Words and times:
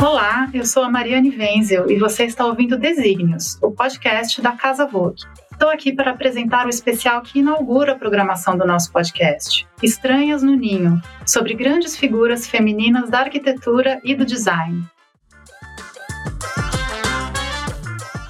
Olá, 0.00 0.48
eu 0.54 0.64
sou 0.64 0.84
a 0.84 0.88
Mariane 0.88 1.36
Wenzel 1.36 1.90
e 1.90 1.98
você 1.98 2.24
está 2.24 2.46
ouvindo 2.46 2.78
Desígnios, 2.78 3.58
o 3.60 3.72
podcast 3.72 4.40
da 4.40 4.52
Casa 4.52 4.86
Vogue. 4.86 5.22
Estou 5.50 5.68
aqui 5.68 5.92
para 5.92 6.12
apresentar 6.12 6.66
o 6.66 6.68
especial 6.68 7.20
que 7.20 7.40
inaugura 7.40 7.92
a 7.92 7.98
programação 7.98 8.56
do 8.56 8.64
nosso 8.64 8.92
podcast, 8.92 9.66
Estranhas 9.82 10.40
no 10.40 10.54
Ninho, 10.54 11.02
sobre 11.26 11.52
grandes 11.52 11.96
figuras 11.96 12.46
femininas 12.46 13.10
da 13.10 13.18
arquitetura 13.18 14.00
e 14.04 14.14
do 14.14 14.24
design. 14.24 14.84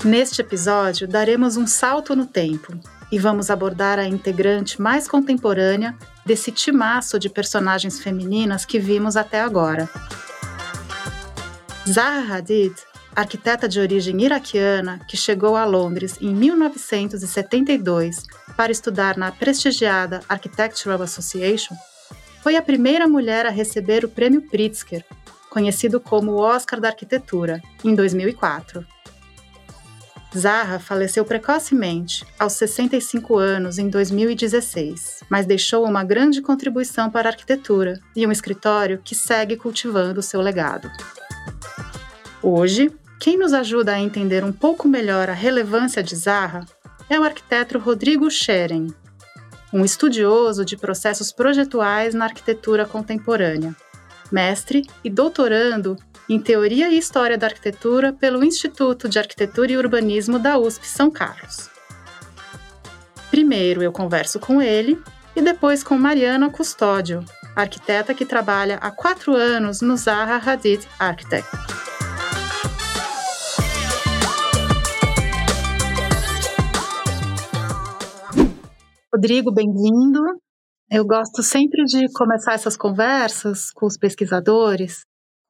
Neste 0.02 0.40
episódio, 0.40 1.06
daremos 1.06 1.58
um 1.58 1.66
salto 1.66 2.16
no 2.16 2.24
tempo 2.24 2.72
e 3.12 3.18
vamos 3.18 3.50
abordar 3.50 3.98
a 3.98 4.06
integrante 4.06 4.80
mais 4.80 5.06
contemporânea 5.06 5.94
desse 6.24 6.50
timaço 6.50 7.18
de 7.18 7.28
personagens 7.28 8.00
femininas 8.00 8.64
que 8.64 8.78
vimos 8.78 9.18
até 9.18 9.40
agora. 9.40 9.86
Zaha 11.90 12.36
Hadid, 12.36 12.74
arquiteta 13.16 13.66
de 13.66 13.80
origem 13.80 14.20
iraquiana 14.20 15.00
que 15.08 15.16
chegou 15.16 15.56
a 15.56 15.64
Londres 15.64 16.18
em 16.20 16.34
1972 16.34 18.24
para 18.54 18.70
estudar 18.70 19.16
na 19.16 19.32
prestigiada 19.32 20.20
Architectural 20.28 21.00
Association, 21.00 21.74
foi 22.42 22.56
a 22.56 22.62
primeira 22.62 23.08
mulher 23.08 23.46
a 23.46 23.50
receber 23.50 24.04
o 24.04 24.08
Prêmio 24.08 24.42
Pritzker, 24.42 25.02
conhecido 25.48 25.98
como 25.98 26.36
Oscar 26.36 26.78
da 26.78 26.88
Arquitetura, 26.88 27.62
em 27.82 27.94
2004. 27.94 28.86
Zaha 30.36 30.78
faleceu 30.78 31.24
precocemente, 31.24 32.22
aos 32.38 32.52
65 32.52 33.38
anos, 33.38 33.78
em 33.78 33.88
2016, 33.88 35.24
mas 35.30 35.46
deixou 35.46 35.86
uma 35.86 36.04
grande 36.04 36.42
contribuição 36.42 37.10
para 37.10 37.30
a 37.30 37.32
arquitetura 37.32 37.98
e 38.14 38.26
um 38.26 38.32
escritório 38.32 39.00
que 39.02 39.14
segue 39.14 39.56
cultivando 39.56 40.20
seu 40.20 40.42
legado. 40.42 40.90
Hoje, 42.42 42.92
quem 43.18 43.36
nos 43.36 43.52
ajuda 43.52 43.94
a 43.94 44.00
entender 44.00 44.44
um 44.44 44.52
pouco 44.52 44.86
melhor 44.86 45.28
a 45.28 45.32
relevância 45.32 46.02
de 46.02 46.14
Zaha 46.14 46.64
é 47.10 47.18
o 47.18 47.24
arquiteto 47.24 47.78
Rodrigo 47.78 48.30
Scheren, 48.30 48.88
um 49.72 49.84
estudioso 49.84 50.64
de 50.64 50.76
processos 50.76 51.32
projetuais 51.32 52.14
na 52.14 52.26
arquitetura 52.26 52.86
contemporânea, 52.86 53.74
mestre 54.30 54.86
e 55.02 55.10
doutorando 55.10 55.96
em 56.28 56.38
Teoria 56.38 56.88
e 56.90 56.98
História 56.98 57.36
da 57.36 57.46
Arquitetura 57.46 58.12
pelo 58.12 58.44
Instituto 58.44 59.08
de 59.08 59.18
Arquitetura 59.18 59.72
e 59.72 59.76
Urbanismo 59.76 60.38
da 60.38 60.58
USP 60.58 60.86
São 60.86 61.10
Carlos. 61.10 61.68
Primeiro 63.30 63.82
eu 63.82 63.90
converso 63.90 64.38
com 64.38 64.62
ele 64.62 65.00
e 65.34 65.42
depois 65.42 65.82
com 65.82 65.98
Mariana 65.98 66.50
Custódio, 66.50 67.24
arquiteta 67.56 68.14
que 68.14 68.24
trabalha 68.24 68.76
há 68.76 68.90
quatro 68.90 69.34
anos 69.34 69.80
no 69.80 69.96
Zaha 69.96 70.36
Hadid 70.36 70.86
Architect. 70.98 71.87
Rodrigo, 79.18 79.52
bem-vindo. 79.52 80.20
Eu 80.88 81.04
gosto 81.04 81.42
sempre 81.42 81.82
de 81.86 82.06
começar 82.12 82.52
essas 82.52 82.76
conversas 82.76 83.72
com 83.72 83.84
os 83.84 83.98
pesquisadores 83.98 85.00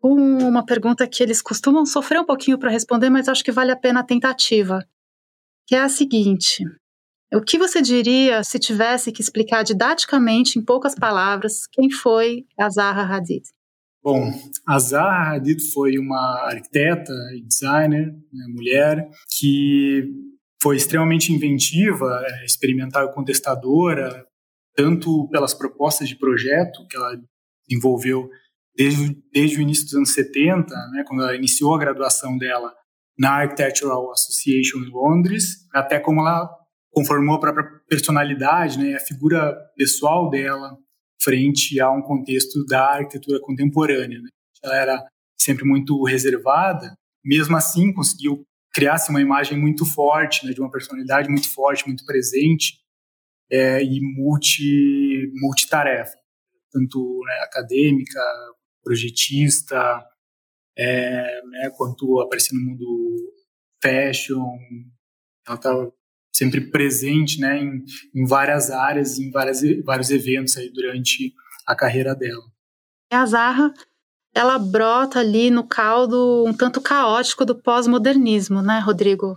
com 0.00 0.14
uma 0.14 0.64
pergunta 0.64 1.06
que 1.06 1.22
eles 1.22 1.42
costumam 1.42 1.84
sofrer 1.84 2.18
um 2.18 2.24
pouquinho 2.24 2.58
para 2.58 2.70
responder, 2.70 3.10
mas 3.10 3.28
acho 3.28 3.44
que 3.44 3.52
vale 3.52 3.70
a 3.70 3.76
pena 3.76 4.00
a 4.00 4.02
tentativa, 4.02 4.82
que 5.66 5.74
é 5.74 5.82
a 5.82 5.88
seguinte: 5.90 6.64
o 7.30 7.42
que 7.42 7.58
você 7.58 7.82
diria 7.82 8.42
se 8.42 8.58
tivesse 8.58 9.12
que 9.12 9.20
explicar 9.20 9.62
didaticamente, 9.64 10.58
em 10.58 10.64
poucas 10.64 10.94
palavras, 10.94 11.66
quem 11.70 11.90
foi 11.90 12.46
a 12.58 12.70
Zaha 12.70 13.02
Hadid? 13.02 13.42
Bom, 14.02 14.32
a 14.66 14.78
Zaha 14.78 15.34
Hadid 15.34 15.60
foi 15.74 15.98
uma 15.98 16.46
arquiteta 16.46 17.12
e 17.36 17.42
designer, 17.42 18.14
né, 18.32 18.46
mulher, 18.48 19.10
que 19.38 20.37
foi 20.62 20.76
extremamente 20.76 21.32
inventiva, 21.32 22.22
é, 22.24 22.44
experimental 22.44 23.06
e 23.06 23.14
contestadora, 23.14 24.26
tanto 24.74 25.28
pelas 25.28 25.54
propostas 25.54 26.08
de 26.08 26.16
projeto 26.16 26.86
que 26.88 26.96
ela 26.96 27.20
desenvolveu 27.68 28.28
desde, 28.76 29.20
desde 29.32 29.58
o 29.58 29.62
início 29.62 29.84
dos 29.84 29.94
anos 29.94 30.14
70, 30.14 30.66
né, 30.92 31.04
quando 31.06 31.22
ela 31.22 31.34
iniciou 31.34 31.74
a 31.74 31.78
graduação 31.78 32.38
dela 32.38 32.72
na 33.18 33.32
Architectural 33.32 34.10
Association 34.12 34.78
em 34.78 34.90
Londres, 34.90 35.66
até 35.74 35.98
como 35.98 36.20
ela 36.20 36.48
conformou 36.92 37.36
a 37.36 37.40
própria 37.40 37.64
personalidade, 37.88 38.78
né, 38.78 38.94
a 38.94 39.00
figura 39.00 39.56
pessoal 39.76 40.30
dela 40.30 40.76
frente 41.20 41.80
a 41.80 41.90
um 41.90 42.00
contexto 42.00 42.64
da 42.66 42.94
arquitetura 42.94 43.40
contemporânea. 43.40 44.20
Né. 44.20 44.28
Ela 44.62 44.76
era 44.76 45.04
sempre 45.36 45.64
muito 45.64 46.02
reservada, 46.04 46.94
mesmo 47.24 47.56
assim 47.56 47.92
conseguiu 47.92 48.44
criasse 48.78 49.10
uma 49.10 49.20
imagem 49.20 49.58
muito 49.58 49.84
forte, 49.84 50.46
né, 50.46 50.52
de 50.52 50.60
uma 50.60 50.70
personalidade 50.70 51.28
muito 51.28 51.52
forte, 51.52 51.84
muito 51.84 52.04
presente 52.06 52.78
é, 53.50 53.82
e 53.82 54.00
multi, 54.00 55.32
multitarefa, 55.34 56.16
tanto 56.70 57.20
né, 57.26 57.40
acadêmica, 57.42 58.20
projetista, 58.84 60.06
é, 60.78 61.42
né, 61.46 61.70
quanto 61.76 62.20
aparecer 62.20 62.54
no 62.54 62.60
mundo 62.60 63.34
fashion. 63.82 64.46
Ela 65.44 65.56
está 65.56 65.90
sempre 66.32 66.70
presente 66.70 67.40
né, 67.40 67.58
em, 67.58 67.84
em 68.14 68.24
várias 68.28 68.70
áreas, 68.70 69.18
em 69.18 69.28
várias, 69.32 69.60
vários 69.84 70.10
eventos 70.10 70.56
aí 70.56 70.70
durante 70.70 71.34
a 71.66 71.74
carreira 71.74 72.14
dela. 72.14 72.44
A 73.10 73.26
Zarra 73.26 73.74
ela 74.38 74.56
brota 74.56 75.18
ali 75.18 75.50
no 75.50 75.66
caldo 75.66 76.44
um 76.46 76.54
tanto 76.54 76.80
caótico 76.80 77.44
do 77.44 77.60
pós-modernismo, 77.60 78.62
né, 78.62 78.78
Rodrigo? 78.78 79.36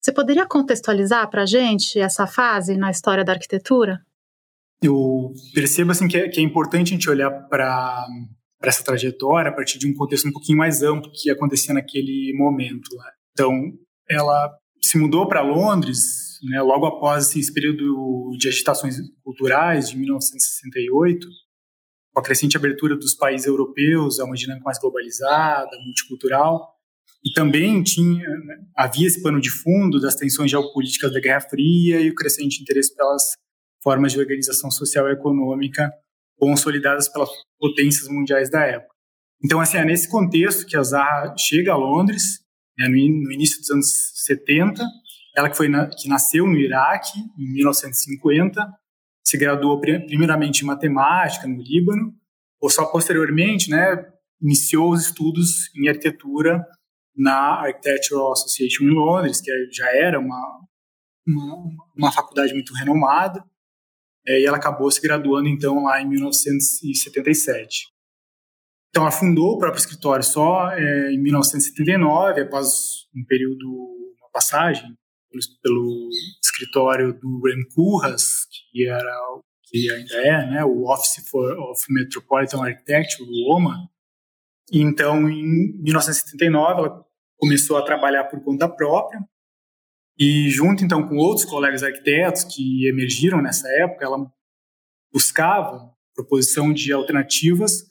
Você 0.00 0.12
poderia 0.12 0.46
contextualizar 0.46 1.28
para 1.28 1.42
a 1.42 1.46
gente 1.46 1.98
essa 1.98 2.28
fase 2.28 2.76
na 2.76 2.88
história 2.88 3.24
da 3.24 3.32
arquitetura? 3.32 4.00
Eu 4.80 5.32
percebo 5.52 5.90
assim 5.90 6.06
que 6.06 6.16
é, 6.16 6.28
que 6.28 6.38
é 6.38 6.44
importante 6.44 6.88
a 6.88 6.96
gente 6.96 7.10
olhar 7.10 7.28
para 7.48 8.06
essa 8.62 8.84
trajetória 8.84 9.50
a 9.50 9.54
partir 9.54 9.80
de 9.80 9.88
um 9.88 9.94
contexto 9.94 10.28
um 10.28 10.32
pouquinho 10.32 10.58
mais 10.58 10.80
amplo 10.80 11.10
que 11.12 11.28
acontecia 11.28 11.74
naquele 11.74 12.32
momento. 12.36 12.88
Né? 12.94 13.10
Então, 13.32 13.72
ela 14.08 14.56
se 14.80 14.96
mudou 14.96 15.26
para 15.26 15.42
Londres 15.42 16.38
né, 16.44 16.62
logo 16.62 16.86
após 16.86 17.34
esse 17.34 17.52
período 17.52 18.30
de 18.38 18.46
agitações 18.46 18.94
culturais 19.24 19.90
de 19.90 19.98
1968 19.98 21.26
com 22.16 22.20
a 22.20 22.22
crescente 22.22 22.56
abertura 22.56 22.96
dos 22.96 23.12
países 23.12 23.46
europeus 23.46 24.18
a 24.18 24.24
uma 24.24 24.34
dinâmica 24.34 24.64
mais 24.64 24.78
globalizada, 24.78 25.68
multicultural, 25.84 26.74
e 27.22 27.30
também 27.32 27.82
tinha 27.82 28.26
né, 28.26 28.56
havia 28.74 29.06
esse 29.06 29.22
pano 29.22 29.38
de 29.38 29.50
fundo 29.50 30.00
das 30.00 30.14
tensões 30.14 30.50
geopolíticas 30.50 31.12
da 31.12 31.20
Guerra 31.20 31.42
Fria 31.42 32.00
e 32.00 32.08
o 32.08 32.14
crescente 32.14 32.62
interesse 32.62 32.96
pelas 32.96 33.34
formas 33.82 34.12
de 34.12 34.18
organização 34.18 34.70
social 34.70 35.06
e 35.10 35.12
econômica 35.12 35.92
consolidadas 36.38 37.06
pelas 37.06 37.28
potências 37.58 38.08
mundiais 38.08 38.50
da 38.50 38.62
época. 38.62 38.94
Então, 39.44 39.60
assim, 39.60 39.76
é 39.76 39.84
nesse 39.84 40.08
contexto 40.08 40.64
que 40.64 40.76
a 40.76 40.82
Zaha 40.82 41.34
chega 41.38 41.74
a 41.74 41.76
Londres, 41.76 42.40
né, 42.78 42.88
no, 42.88 42.94
no, 42.94 43.32
início 43.32 43.60
dos 43.60 43.70
anos 43.70 44.12
70, 44.24 44.82
ela 45.36 45.50
que, 45.50 45.56
foi 45.56 45.68
na, 45.68 45.86
que 45.88 46.08
nasceu 46.08 46.46
no 46.46 46.56
Iraque, 46.56 47.18
em 47.38 47.52
1950, 47.52 48.66
se 49.26 49.36
graduou 49.36 49.80
primeiramente 49.80 50.60
em 50.60 50.66
matemática 50.66 51.48
no 51.48 51.60
Líbano, 51.60 52.14
ou 52.60 52.70
só 52.70 52.86
posteriormente, 52.86 53.68
né, 53.68 54.08
iniciou 54.40 54.92
os 54.92 55.06
estudos 55.06 55.68
em 55.74 55.88
arquitetura 55.88 56.64
na 57.14 57.60
Architectural 57.60 58.32
Association 58.32 58.84
em 58.84 58.90
Londres, 58.90 59.40
que 59.40 59.50
já 59.72 59.90
era 59.90 60.20
uma, 60.20 60.60
uma, 61.26 61.68
uma 61.96 62.12
faculdade 62.12 62.54
muito 62.54 62.72
renomada, 62.74 63.44
é, 64.28 64.40
e 64.40 64.46
ela 64.46 64.58
acabou 64.58 64.88
se 64.92 65.00
graduando 65.00 65.48
então 65.48 65.82
lá 65.82 66.00
em 66.00 66.08
1977. 66.08 67.88
Então 68.90 69.02
ela 69.02 69.10
fundou 69.10 69.54
o 69.54 69.58
próprio 69.58 69.80
escritório 69.80 70.24
só 70.24 70.70
é, 70.70 71.12
em 71.12 71.20
1979, 71.20 72.42
após 72.42 73.08
um 73.14 73.24
período, 73.24 73.66
uma 74.20 74.30
passagem 74.30 74.96
pelo 75.62 76.08
escritório 76.42 77.12
do 77.18 77.40
Rem 77.44 77.66
Koolhaas, 77.74 78.46
que 78.50 78.86
era 78.86 79.12
que 79.64 79.90
ainda 79.90 80.14
é, 80.14 80.50
né, 80.50 80.64
o 80.64 80.84
Office 80.84 81.28
for, 81.28 81.58
of 81.58 81.82
Metropolitan 81.90 82.62
Architecture, 82.62 83.28
o 83.28 83.54
OMA. 83.54 83.90
Então, 84.72 85.28
em 85.28 85.82
1979, 85.82 86.80
ela 86.80 87.04
começou 87.36 87.76
a 87.76 87.84
trabalhar 87.84 88.24
por 88.24 88.42
conta 88.42 88.68
própria 88.68 89.20
e 90.18 90.48
junto 90.48 90.82
então 90.82 91.06
com 91.06 91.16
outros 91.16 91.44
colegas 91.44 91.82
arquitetos 91.82 92.44
que 92.44 92.88
emergiram 92.88 93.42
nessa 93.42 93.68
época, 93.82 94.04
ela 94.04 94.26
buscava 95.12 95.94
proposição 96.14 96.72
de 96.72 96.92
alternativas 96.92 97.84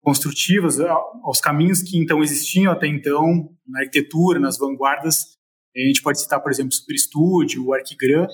construtivas 0.00 0.80
aos 0.80 1.40
caminhos 1.40 1.82
que 1.82 1.98
então 1.98 2.22
existiam 2.22 2.72
até 2.72 2.86
então 2.86 3.54
na 3.66 3.80
arquitetura, 3.80 4.40
nas 4.40 4.56
vanguardas 4.56 5.35
a 5.84 5.86
gente 5.86 6.02
pode 6.02 6.20
citar, 6.20 6.40
por 6.40 6.50
exemplo, 6.50 6.70
o 6.70 6.74
Super 6.74 6.98
Studio, 6.98 7.66
o 7.66 7.74
Arquigram, 7.74 8.26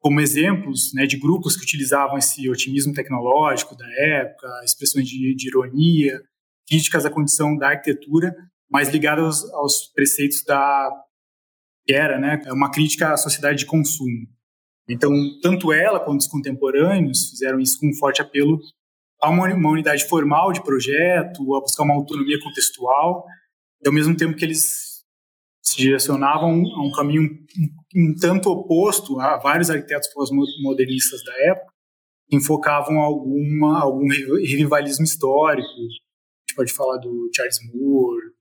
como 0.00 0.20
exemplos 0.20 0.92
né, 0.92 1.06
de 1.06 1.16
grupos 1.18 1.56
que 1.56 1.62
utilizavam 1.62 2.18
esse 2.18 2.48
otimismo 2.48 2.92
tecnológico 2.92 3.76
da 3.76 3.86
época, 4.02 4.46
expressões 4.64 5.08
de, 5.08 5.34
de 5.34 5.48
ironia, 5.48 6.20
críticas 6.68 7.06
à 7.06 7.10
condição 7.10 7.56
da 7.56 7.68
arquitetura 7.68 8.34
mais 8.70 8.88
ligada 8.88 9.22
aos, 9.22 9.92
preceitos 9.94 10.42
da 10.44 10.90
era, 11.88 12.18
né, 12.18 12.40
uma 12.50 12.70
crítica 12.70 13.12
à 13.12 13.16
sociedade 13.16 13.58
de 13.58 13.66
consumo. 13.66 14.26
Então, 14.88 15.10
tanto 15.42 15.72
ela 15.72 16.00
quanto 16.00 16.20
os 16.20 16.26
contemporâneos 16.26 17.30
fizeram 17.30 17.60
isso 17.60 17.78
com 17.78 17.88
um 17.88 17.94
forte 17.94 18.20
apelo 18.20 18.58
a 19.22 19.30
uma, 19.30 19.52
uma 19.54 19.70
unidade 19.70 20.06
formal 20.06 20.52
de 20.52 20.62
projeto, 20.62 21.54
a 21.54 21.60
buscar 21.60 21.84
uma 21.84 21.94
autonomia 21.94 22.38
contextual, 22.40 23.24
e 23.82 23.88
ao 23.88 23.94
mesmo 23.94 24.16
tempo 24.16 24.36
que 24.36 24.44
eles 24.44 24.93
se 25.64 25.78
direcionavam 25.78 26.50
a 26.50 26.86
um 26.86 26.92
caminho 26.92 27.22
um, 27.96 28.14
tanto 28.20 28.50
oposto 28.50 29.18
a 29.18 29.38
vários 29.38 29.70
arquitetos 29.70 30.12
pós-modernistas 30.12 31.24
da 31.24 31.32
época, 31.50 31.72
que 32.28 32.36
enfocavam 32.36 32.98
alguma, 32.98 33.80
algum 33.80 34.06
revivalismo 34.06 35.04
histórico. 35.04 35.68
A 35.68 35.80
gente 35.80 36.54
pode 36.54 36.72
falar 36.72 36.98
do 36.98 37.30
Charles 37.34 37.58
Moore, 37.72 38.34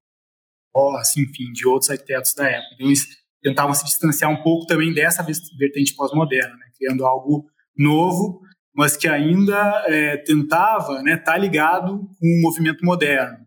Ross, 0.75 1.15
enfim, 1.17 1.51
de 1.53 1.67
outros 1.67 1.89
arquitetos 1.89 2.33
da 2.35 2.47
época. 2.49 2.75
Então, 2.75 2.87
eles 2.87 3.07
tentavam 3.41 3.73
se 3.73 3.85
distanciar 3.85 4.29
um 4.29 4.41
pouco 4.43 4.65
também 4.65 4.93
dessa 4.93 5.23
vertente 5.57 5.95
pós-moderna, 5.95 6.55
né, 6.55 6.65
criando 6.77 7.05
algo 7.05 7.45
novo, 7.77 8.41
mas 8.75 8.97
que 8.97 9.07
ainda 9.07 9.83
é, 9.87 10.17
tentava 10.17 10.93
estar 10.93 11.03
né, 11.03 11.17
tá 11.17 11.37
ligado 11.37 11.99
com 12.19 12.27
o 12.27 12.41
movimento 12.41 12.83
moderno. 12.83 13.45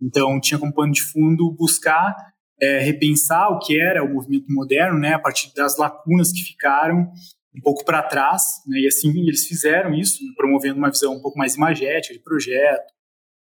Então, 0.00 0.40
tinha 0.40 0.58
como 0.58 0.72
pano 0.72 0.92
de 0.92 1.02
fundo 1.02 1.52
buscar 1.52 2.14
é, 2.60 2.78
repensar 2.78 3.50
o 3.50 3.58
que 3.58 3.80
era 3.80 4.04
o 4.04 4.12
movimento 4.12 4.46
moderno, 4.48 4.98
né, 4.98 5.14
a 5.14 5.18
partir 5.18 5.52
das 5.54 5.76
lacunas 5.76 6.32
que 6.32 6.42
ficaram 6.42 7.10
um 7.54 7.60
pouco 7.60 7.84
para 7.84 8.02
trás, 8.02 8.62
né, 8.66 8.78
e 8.80 8.86
assim 8.86 9.10
eles 9.20 9.46
fizeram 9.46 9.94
isso, 9.94 10.24
né, 10.24 10.32
promovendo 10.36 10.76
uma 10.76 10.90
visão 10.90 11.14
um 11.14 11.20
pouco 11.20 11.38
mais 11.38 11.54
imagética 11.56 12.14
de 12.14 12.20
projeto, 12.20 12.92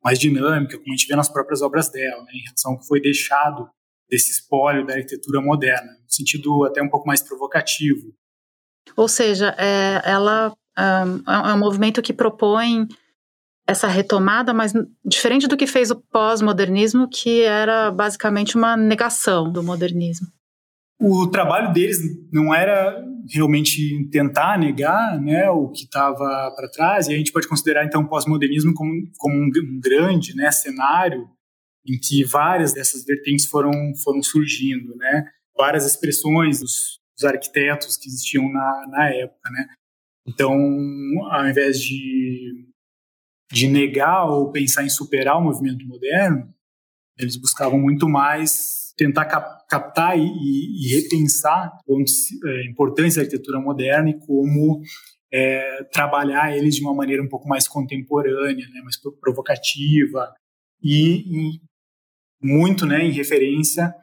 mais 0.03 0.19
dinâmica, 0.19 0.77
como 0.77 0.93
a 0.93 0.95
gente 0.95 1.07
vê 1.07 1.15
nas 1.15 1.29
próprias 1.29 1.61
obras 1.61 1.89
dela, 1.89 2.23
né, 2.23 2.31
em 2.33 2.43
relação 2.43 2.73
ao 2.73 2.79
que 2.79 2.87
foi 2.87 3.01
deixado 3.01 3.67
desse 4.09 4.31
espólio 4.31 4.85
da 4.85 4.93
arquitetura 4.93 5.41
moderna, 5.41 5.91
no 5.91 6.11
sentido 6.11 6.63
até 6.65 6.81
um 6.81 6.89
pouco 6.89 7.07
mais 7.07 7.23
provocativo. 7.23 8.13
Ou 8.95 9.07
seja, 9.07 9.55
é, 9.57 10.01
ela 10.03 10.55
um, 10.77 11.31
é 11.31 11.53
um 11.53 11.57
movimento 11.57 12.01
que 12.01 12.13
propõe 12.13 12.87
essa 13.67 13.87
retomada, 13.87 14.53
mas 14.53 14.73
diferente 15.03 15.47
do 15.47 15.57
que 15.57 15.65
fez 15.65 15.89
o 15.89 15.95
pós-modernismo, 15.95 17.07
que 17.09 17.41
era 17.41 17.91
basicamente 17.91 18.55
uma 18.55 18.77
negação 18.77 19.51
do 19.51 19.63
modernismo. 19.63 20.27
O 20.99 21.27
trabalho 21.27 21.73
deles 21.73 21.97
não 22.31 22.53
era 22.53 23.03
realmente 23.29 24.07
tentar 24.11 24.57
negar 24.57 25.19
né, 25.19 25.49
o 25.49 25.69
que 25.69 25.83
estava 25.83 26.53
para 26.55 26.69
trás, 26.71 27.07
e 27.07 27.13
a 27.13 27.17
gente 27.17 27.31
pode 27.31 27.47
considerar 27.47 27.85
então 27.85 28.03
o 28.03 28.07
pós-modernismo 28.07 28.73
como, 28.73 28.91
como 29.17 29.35
um, 29.35 29.49
grande 29.81 30.35
né, 30.35 30.51
cenário 30.51 31.27
em 31.85 31.99
que 31.99 32.23
várias 32.23 32.73
dessas 32.73 33.03
vertentes 33.03 33.45
foram, 33.45 33.71
foram 34.03 34.23
surgindo, 34.23 34.95
né? 34.95 35.25
várias 35.55 35.85
expressões 35.85 36.59
dos, 36.59 36.99
dos 37.15 37.23
arquitetos 37.23 37.97
que 37.97 38.09
existiam 38.09 38.51
na, 38.51 38.87
na 38.89 39.09
época. 39.09 39.49
Né? 39.51 39.67
Então, 40.27 40.53
ao 41.31 41.47
invés 41.47 41.79
de 41.79 42.64
de 43.55 43.69
negar 43.69 44.25
ou 44.25 44.51
pensar 44.51 44.83
em 44.83 44.89
superar 44.89 45.37
o 45.37 45.41
movimento 45.41 45.87
moderno, 45.87 46.53
eles 47.17 47.37
buscavam 47.37 47.79
muito 47.79 48.09
mais 48.09 48.93
tentar 48.97 49.23
cap 49.25 49.55
captar 49.69 50.17
e, 50.17 50.21
e, 50.21 50.93
repensar 50.93 51.71
é, 51.87 52.69
importantes 52.69 53.15
da 53.15 53.21
arquitetura 53.21 53.59
moderna 53.59 54.09
e 54.09 54.19
como 54.19 54.81
é, 55.33 55.83
trabalhar 55.85 56.55
eles 56.55 56.75
de 56.75 56.81
uma 56.81 56.93
maneira 56.93 57.23
um 57.23 57.29
pouco 57.29 57.47
mais 57.47 57.67
contemporânea, 57.67 58.67
né, 58.67 58.81
mais 58.81 58.97
provocativa 59.21 60.33
e, 60.83 61.23
e 61.25 61.61
muito 62.43 62.85
né, 62.85 63.05
em 63.05 63.11
referência 63.11 63.95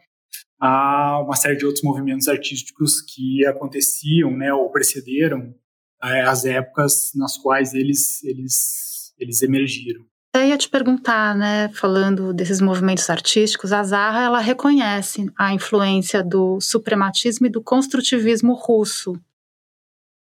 a 0.58 1.20
uma 1.20 1.37
série 1.37 1.56
de 1.56 1.66
outros 1.66 1.84
movimentos 1.84 2.26
artísticos 2.26 3.02
que 3.02 3.46
aconteciam 3.46 4.34
né, 4.37 4.52
ou 4.52 4.70
precederam 4.70 5.54
é, 6.02 6.22
as 6.22 6.44
épocas 6.44 7.12
nas 7.14 7.37
quais 7.37 7.75
eles, 7.75 8.25
eles 8.25 8.93
eles 9.19 9.43
emergiram. 9.43 10.05
Eu 10.35 10.47
ia 10.47 10.56
te 10.56 10.69
perguntar, 10.69 11.37
né, 11.37 11.69
falando 11.75 12.32
desses 12.32 12.59
movimentos 12.61 13.09
artísticos, 13.11 13.70
a 13.70 13.82
Zaha 13.82 14.23
ela 14.23 14.41
reconhece 14.41 15.31
a 15.37 15.53
influência 15.53 16.25
do 16.25 16.59
suprematismo 16.59 17.47
e 17.47 17.50
do 17.50 17.62
construtivismo 17.62 18.55
russo. 18.55 19.12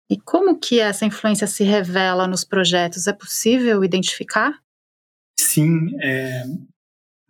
E 0.08 0.16
como 0.18 0.60
que 0.60 0.80
essa 0.80 1.06
influência 1.06 1.48
se 1.48 1.64
revela 1.64 2.28
nos 2.28 2.44
projetos? 2.44 3.08
É 3.08 3.14
possível 3.14 3.84
identificar? 3.84 4.62
Sim, 5.40 5.90
é... 6.00 6.44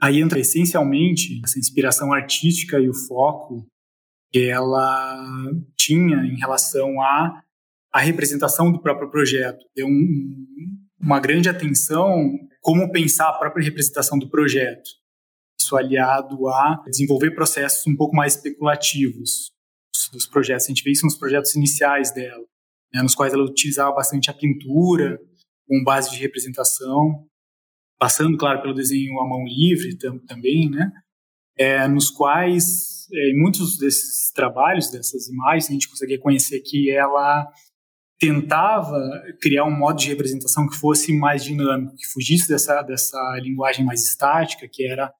aí 0.01 0.19
entra 0.19 0.39
essencialmente 0.39 1.41
essa 1.45 1.57
inspiração 1.57 2.11
artística 2.11 2.77
e 2.77 2.89
o 2.89 2.93
foco 2.93 3.65
que 4.33 4.49
ela 4.49 5.17
tinha 5.77 6.17
em 6.25 6.35
relação 6.37 7.01
à, 7.01 7.41
à 7.93 8.01
representação 8.01 8.69
do 8.69 8.81
próprio 8.81 9.09
projeto. 9.09 9.65
Deu 9.73 9.87
um, 9.87 10.84
uma 11.05 11.19
grande 11.19 11.47
atenção 11.47 12.31
como 12.59 12.91
pensar 12.91 13.29
a 13.29 13.37
própria 13.37 13.63
representação 13.63 14.17
do 14.17 14.27
projeto. 14.27 14.89
Isso 15.61 15.77
aliado 15.77 16.49
a 16.49 16.83
desenvolver 16.87 17.31
processos 17.31 17.85
um 17.85 17.95
pouco 17.95 18.15
mais 18.15 18.35
especulativos 18.35 19.51
dos 20.11 20.25
projetos. 20.25 20.65
A 20.65 20.69
gente 20.69 20.83
vê 20.83 20.91
isso 20.91 21.05
nos 21.05 21.15
projetos 21.15 21.53
iniciais 21.55 22.11
dela, 22.11 22.43
né, 22.91 23.03
nos 23.03 23.13
quais 23.13 23.33
ela 23.33 23.43
utilizava 23.43 23.93
bastante 23.93 24.31
a 24.31 24.33
pintura 24.33 25.19
como 25.67 25.83
base 25.83 26.09
de 26.11 26.17
representação, 26.17 27.27
passando, 27.99 28.35
claro, 28.37 28.61
pelo 28.61 28.73
desenho 28.73 29.19
à 29.19 29.27
mão 29.27 29.45
livre 29.45 29.97
tam, 29.97 30.17
também, 30.25 30.69
né? 30.69 30.91
É, 31.57 31.87
nos 31.87 32.09
quais, 32.09 33.07
é, 33.11 33.31
em 33.31 33.39
muitos 33.39 33.77
desses 33.77 34.31
trabalhos, 34.31 34.91
dessas 34.91 35.27
imagens, 35.27 35.69
a 35.69 35.73
gente 35.73 35.89
consegue 35.89 36.17
conhecer 36.17 36.59
que 36.61 36.91
ela 36.91 37.47
tentava 38.19 38.97
criar 39.41 39.65
um 39.65 39.77
modo 39.77 39.97
de 39.99 40.09
representação 40.09 40.67
que 40.67 40.75
fosse 40.75 41.13
mais 41.17 41.43
dinâmico, 41.43 41.95
que 41.95 42.07
fugisse 42.07 42.47
dessa, 42.47 42.81
dessa 42.81 43.17
linguagem 43.41 43.85
mais 43.85 44.03
estática, 44.03 44.67
que 44.71 44.87
era 44.87 45.13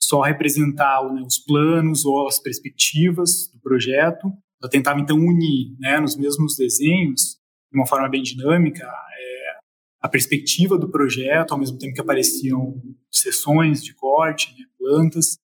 só 0.00 0.20
representar 0.20 1.02
né, 1.12 1.22
os 1.22 1.38
planos 1.38 2.04
ou 2.04 2.26
as 2.26 2.40
perspectivas 2.40 3.48
do 3.52 3.60
projeto. 3.60 4.26
Ela 4.60 4.70
tentava 4.70 5.00
então 5.00 5.16
unir 5.16 5.76
né, 5.78 6.00
nos 6.00 6.16
mesmos 6.16 6.56
desenhos, 6.56 7.38
de 7.70 7.78
uma 7.78 7.86
forma 7.86 8.08
bem 8.08 8.22
dinâmica, 8.22 8.84
é, 8.84 9.58
a 10.00 10.08
perspectiva 10.08 10.76
do 10.76 10.90
projeto, 10.90 11.52
ao 11.52 11.58
mesmo 11.58 11.78
tempo 11.78 11.94
que 11.94 12.00
apareciam 12.00 12.82
sessões 13.10 13.82
de 13.82 13.94
corte, 13.94 14.52
né, 14.58 14.66
plantas. 14.76 15.38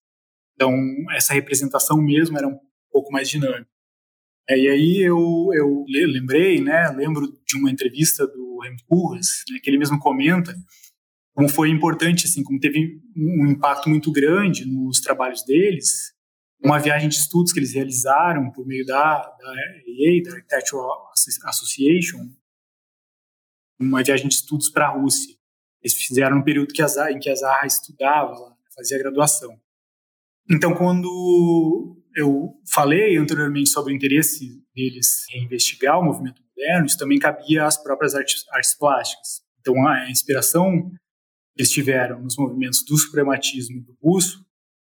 Então, 0.55 0.75
essa 1.13 1.33
representação 1.33 2.03
mesmo 2.03 2.37
era 2.37 2.49
um 2.49 2.59
pouco 2.91 3.13
mais 3.13 3.29
dinâmica. 3.29 3.78
É, 4.49 4.59
e 4.59 4.69
aí 4.69 5.01
eu, 5.03 5.51
eu 5.53 5.85
lembrei, 5.87 6.61
né, 6.61 6.89
lembro 6.97 7.27
de 7.47 7.57
uma 7.59 7.71
entrevista 7.71 8.27
do 8.27 8.59
Rem 8.61 8.73
né, 8.73 9.59
que 9.63 9.69
ele 9.69 9.79
mesmo 9.79 9.99
comenta 9.99 10.55
como 11.39 11.49
foi 11.49 11.71
importante, 11.71 12.27
assim, 12.27 12.43
como 12.43 12.59
teve 12.59 13.01
um 13.17 13.47
impacto 13.47 13.89
muito 13.89 14.11
grande 14.11 14.65
nos 14.65 15.01
trabalhos 15.01 15.45
deles, 15.45 16.13
uma 16.61 16.81
viagem 16.81 17.09
de 17.09 17.15
estudos 17.15 17.53
que 17.53 17.61
eles 17.61 17.73
realizaram 17.73 18.51
por 18.51 18.67
meio 18.67 18.85
da, 18.85 19.19
da 19.19 19.55
da 20.25 20.33
Architectural 20.35 21.13
Association, 21.45 22.29
uma 23.79 24.03
viagem 24.03 24.27
de 24.27 24.35
estudos 24.35 24.69
para 24.69 24.89
a 24.89 24.91
Rússia. 24.91 25.33
Eles 25.81 25.97
fizeram 25.97 26.39
no 26.39 26.45
período 26.45 26.75
que 26.75 26.83
a 26.83 26.89
Zaha, 26.89 27.13
em 27.13 27.21
que 27.21 27.31
a 27.31 27.37
Zaha 27.37 27.67
estudava, 27.67 28.57
fazia 28.75 28.99
graduação. 28.99 29.57
Então, 30.51 30.75
quando 30.75 32.03
eu 32.19 32.53
falei 32.73 33.17
anteriormente 33.17 33.71
sobre 33.71 33.93
o 33.93 33.97
interesse 33.97 34.61
deles 34.75 35.25
em 35.33 35.45
investigar 35.45 36.01
o 36.01 36.05
movimento 36.05 36.43
moderno, 36.43 36.87
isso 36.87 36.99
também 36.99 37.17
cabia 37.17 37.65
às 37.65 37.81
próprias 37.81 38.13
artes, 38.13 38.45
artes 38.51 38.77
plásticas. 38.77 39.41
Então, 39.61 39.87
a 39.87 40.11
inspiração 40.11 40.91
que 40.91 41.63
eles 41.63 41.71
tiveram 41.71 42.21
nos 42.21 42.37
movimentos 42.37 42.85
do 42.85 42.99
suprematismo 42.99 43.79
e 43.79 43.81
do 43.83 43.97
russo 44.03 44.45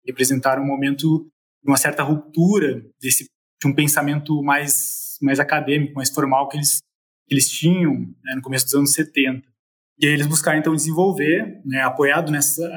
representaram 0.05 0.63
um 0.63 0.67
momento 0.67 1.31
de 1.63 1.69
uma 1.69 1.77
certa 1.77 2.03
ruptura 2.03 2.85
desse, 2.99 3.23
de 3.61 3.67
um 3.69 3.73
pensamento 3.73 4.43
mais, 4.43 5.17
mais 5.21 5.39
acadêmico, 5.39 5.95
mais 5.95 6.09
formal 6.09 6.49
que 6.49 6.57
eles, 6.57 6.79
que 7.25 7.33
eles 7.33 7.49
tinham 7.49 7.93
né, 8.21 8.35
no 8.35 8.41
começo 8.41 8.65
dos 8.65 8.75
anos 8.75 8.91
70. 8.91 9.47
E 9.97 10.07
aí 10.07 10.11
eles 10.11 10.27
buscaram, 10.27 10.59
então, 10.59 10.75
desenvolver, 10.75 11.61
né, 11.63 11.83
apoiado 11.83 12.33
nessa, 12.33 12.69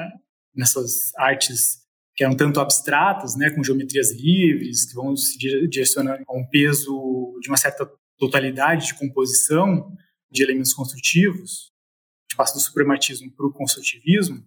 nessas 0.55 1.13
artes 1.17 1.85
que 2.17 2.23
eram 2.23 2.35
tanto 2.35 2.59
abstratas, 2.59 3.35
né, 3.35 3.51
com 3.51 3.63
geometrias 3.63 4.11
livres, 4.11 4.85
que 4.85 4.95
vão 4.95 5.15
se 5.15 5.37
direcionar 5.37 6.19
a 6.27 6.35
um 6.35 6.43
peso 6.49 7.37
de 7.39 7.47
uma 7.47 7.57
certa 7.57 7.87
totalidade 8.17 8.87
de 8.87 8.95
composição 8.95 9.95
de 10.31 10.41
elementos 10.41 10.73
construtivos, 10.73 11.71
de 12.27 12.35
passa 12.35 12.55
do 12.55 12.59
suprematismo 12.59 13.31
para 13.31 13.45
o 13.45 13.53
construtivismo, 13.53 14.43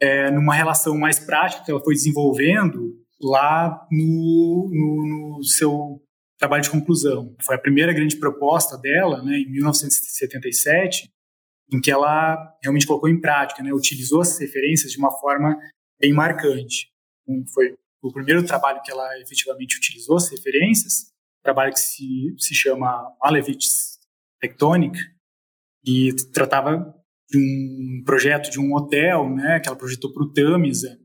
é, 0.00 0.32
numa 0.32 0.52
relação 0.52 0.98
mais 0.98 1.20
prática 1.20 1.64
que 1.64 1.70
ela 1.70 1.82
foi 1.82 1.94
desenvolvendo 1.94 3.00
lá 3.20 3.86
no, 3.90 4.70
no, 4.72 5.36
no, 5.38 5.44
seu 5.44 6.02
trabalho 6.36 6.64
de 6.64 6.70
conclusão. 6.70 7.34
Foi 7.40 7.54
a 7.54 7.60
primeira 7.60 7.92
grande 7.92 8.16
proposta 8.16 8.76
dela, 8.76 9.22
né, 9.22 9.38
em 9.38 9.50
1977, 9.52 11.08
em 11.72 11.80
que 11.80 11.90
ela 11.90 12.52
realmente 12.60 12.86
colocou 12.86 13.08
em 13.08 13.20
prática, 13.20 13.62
né, 13.62 13.72
utilizou 13.72 14.20
as 14.20 14.38
referências 14.38 14.90
de 14.90 14.98
uma 14.98 15.12
forma 15.12 15.56
bem 16.00 16.12
marcante. 16.12 16.95
Foi 17.52 17.76
o 18.02 18.12
primeiro 18.12 18.44
trabalho 18.44 18.80
que 18.82 18.90
ela 18.90 19.18
efetivamente 19.20 19.76
utilizou 19.76 20.16
as 20.16 20.30
referências, 20.30 21.12
trabalho 21.42 21.72
que 21.72 21.80
se, 21.80 22.34
se 22.38 22.54
chama 22.54 23.14
Malevich 23.22 23.68
Tectonic, 24.40 24.98
e 25.84 26.14
tratava 26.32 26.94
de 27.30 27.38
um 27.38 28.02
projeto 28.04 28.50
de 28.50 28.60
um 28.60 28.74
hotel, 28.74 29.28
né, 29.30 29.60
que 29.60 29.68
ela 29.68 29.78
projetou 29.78 30.12
para 30.12 30.22
o 30.22 30.32
Tamisa, 30.32 30.98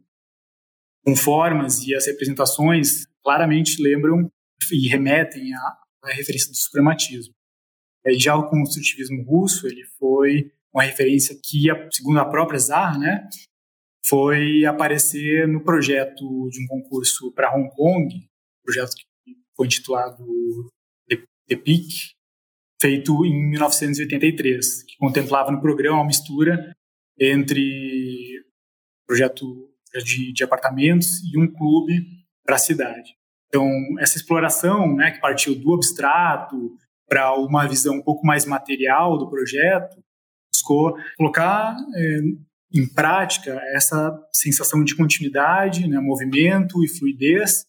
com 1.06 1.16
formas 1.16 1.84
e 1.84 1.96
as 1.96 2.06
representações 2.06 3.08
claramente 3.24 3.82
lembram 3.82 4.32
e 4.72 4.88
remetem 4.88 5.54
à, 5.54 5.78
à 6.04 6.12
referência 6.12 6.50
do 6.50 6.58
suprematismo. 6.58 7.34
E 8.06 8.20
já 8.20 8.36
o 8.36 8.50
construtivismo 8.50 9.24
russo, 9.24 9.68
ele 9.68 9.84
foi 10.00 10.52
uma 10.74 10.84
referência 10.84 11.36
que, 11.44 11.68
segundo 11.92 12.20
a 12.20 12.30
própria 12.30 12.60
Zaha, 12.60 12.98
né, 12.98 13.28
foi 14.06 14.66
aparecer 14.66 15.48
no 15.48 15.64
projeto 15.64 16.50
de 16.50 16.64
um 16.64 16.68
concurso 16.68 17.32
para 17.34 17.56
Hong 17.56 17.70
Kong, 17.76 18.08
projeto 18.64 18.96
que 18.96 19.36
foi 19.56 19.68
intitulado 19.68 20.26
The, 21.48 21.56
Peak, 21.56 21.88
feito 22.82 23.26
em 23.26 23.50
1983, 23.52 24.84
que 24.84 24.98
contemplava 24.98 25.52
no 25.52 25.62
programa 25.62 25.98
uma 25.98 26.08
mistura 26.08 26.74
entre 27.20 28.44
projeto 29.06 29.70
de, 30.04 30.32
de 30.32 30.44
apartamentos 30.44 31.22
e 31.24 31.38
um 31.38 31.52
clube 31.52 32.06
para 32.46 32.56
a 32.56 32.60
cidade. 32.60 33.16
Então, 33.48 33.70
essa 34.00 34.18
exploração, 34.18 34.96
né, 34.96 35.12
que 35.12 35.20
partiu 35.20 35.54
do 35.54 35.74
abstrato 35.74 36.78
para 37.08 37.36
uma 37.36 37.68
visão 37.68 37.96
um 37.96 38.02
pouco 38.02 38.26
mais 38.26 38.46
material 38.46 39.18
do 39.18 39.30
projeto, 39.30 40.02
buscou 40.54 40.96
colocar 41.18 41.76
é, 41.96 42.20
em 42.74 42.88
prática 42.88 43.60
essa 43.74 44.18
sensação 44.34 44.84
de 44.84 44.96
continuidade, 44.96 45.88
né, 45.88 46.00
movimento 46.00 46.84
e 46.84 46.88
fluidez, 46.88 47.66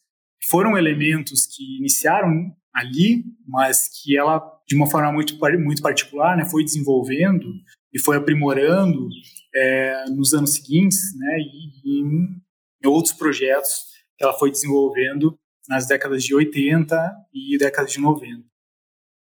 foram 0.49 0.77
elementos 0.77 1.47
que 1.47 1.79
iniciaram 1.79 2.55
ali, 2.75 3.25
mas 3.47 3.89
que 3.89 4.17
ela, 4.17 4.43
de 4.67 4.75
uma 4.75 4.89
forma 4.89 5.13
muito, 5.13 5.39
muito 5.61 5.83
particular, 5.83 6.37
né, 6.37 6.45
foi 6.45 6.65
desenvolvendo 6.65 7.47
e 7.93 8.01
foi 8.01 8.17
aprimorando 8.17 9.09
é, 9.55 10.05
nos 10.11 10.33
anos 10.33 10.55
seguintes, 10.55 10.99
né, 11.17 11.39
e 11.39 12.01
em 12.01 12.89
outros 12.89 13.13
projetos 13.13 13.93
que 14.17 14.25
ela 14.25 14.33
foi 14.33 14.51
desenvolvendo 14.51 15.39
nas 15.69 15.87
décadas 15.87 16.25
de 16.25 16.35
80 16.35 17.13
e 17.33 17.57
décadas 17.59 17.93
de 17.93 18.01
90. 18.01 18.43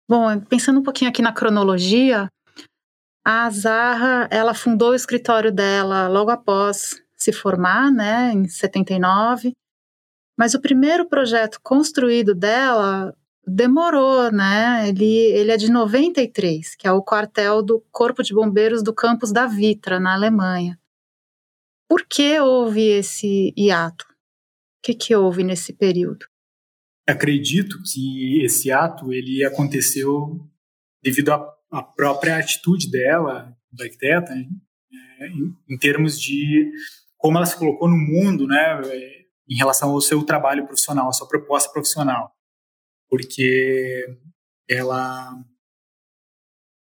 Bom, 0.08 0.40
pensando 0.40 0.80
um 0.80 0.82
pouquinho 0.82 1.10
aqui 1.10 1.20
na 1.20 1.32
cronologia, 1.32 2.28
a 3.30 3.50
Zarra, 3.50 4.26
ela 4.30 4.54
fundou 4.54 4.92
o 4.92 4.94
escritório 4.94 5.52
dela 5.52 6.08
logo 6.08 6.30
após 6.30 6.98
se 7.14 7.30
formar, 7.30 7.92
né, 7.92 8.32
em 8.32 8.48
79. 8.48 9.52
Mas 10.34 10.54
o 10.54 10.60
primeiro 10.62 11.06
projeto 11.06 11.60
construído 11.62 12.34
dela 12.34 13.14
demorou, 13.46 14.32
né? 14.32 14.88
Ele, 14.88 15.04
ele 15.04 15.52
é 15.52 15.58
de 15.58 15.70
93, 15.70 16.74
que 16.74 16.88
é 16.88 16.92
o 16.92 17.02
quartel 17.02 17.62
do 17.62 17.84
Corpo 17.90 18.22
de 18.22 18.32
Bombeiros 18.32 18.82
do 18.82 18.94
campus 18.94 19.30
da 19.30 19.46
Vitra, 19.46 20.00
na 20.00 20.14
Alemanha. 20.14 20.80
Por 21.86 22.06
que 22.06 22.40
houve 22.40 22.80
esse 22.80 23.52
hiato? 23.58 24.06
O 24.08 24.14
que, 24.84 24.94
que 24.94 25.14
houve 25.14 25.44
nesse 25.44 25.74
período? 25.74 26.24
Acredito 27.06 27.76
que 27.82 28.42
esse 28.42 28.72
ato 28.72 29.12
ele 29.12 29.44
aconteceu 29.44 30.48
devido 31.02 31.30
à, 31.30 31.57
própria 31.82 32.38
atitude 32.38 32.90
dela, 32.90 33.54
da 33.72 33.84
arquiteta, 33.84 34.34
né? 34.34 34.46
em, 35.20 35.74
em 35.74 35.78
termos 35.78 36.20
de 36.20 36.70
como 37.16 37.36
ela 37.36 37.46
se 37.46 37.58
colocou 37.58 37.88
no 37.88 37.96
mundo, 37.96 38.46
né, 38.46 38.80
em 39.50 39.56
relação 39.56 39.90
ao 39.90 40.00
seu 40.00 40.22
trabalho 40.22 40.64
profissional, 40.64 41.08
à 41.08 41.12
sua 41.12 41.26
proposta 41.26 41.70
profissional 41.72 42.32
porque 43.08 44.04
ela, 44.68 45.34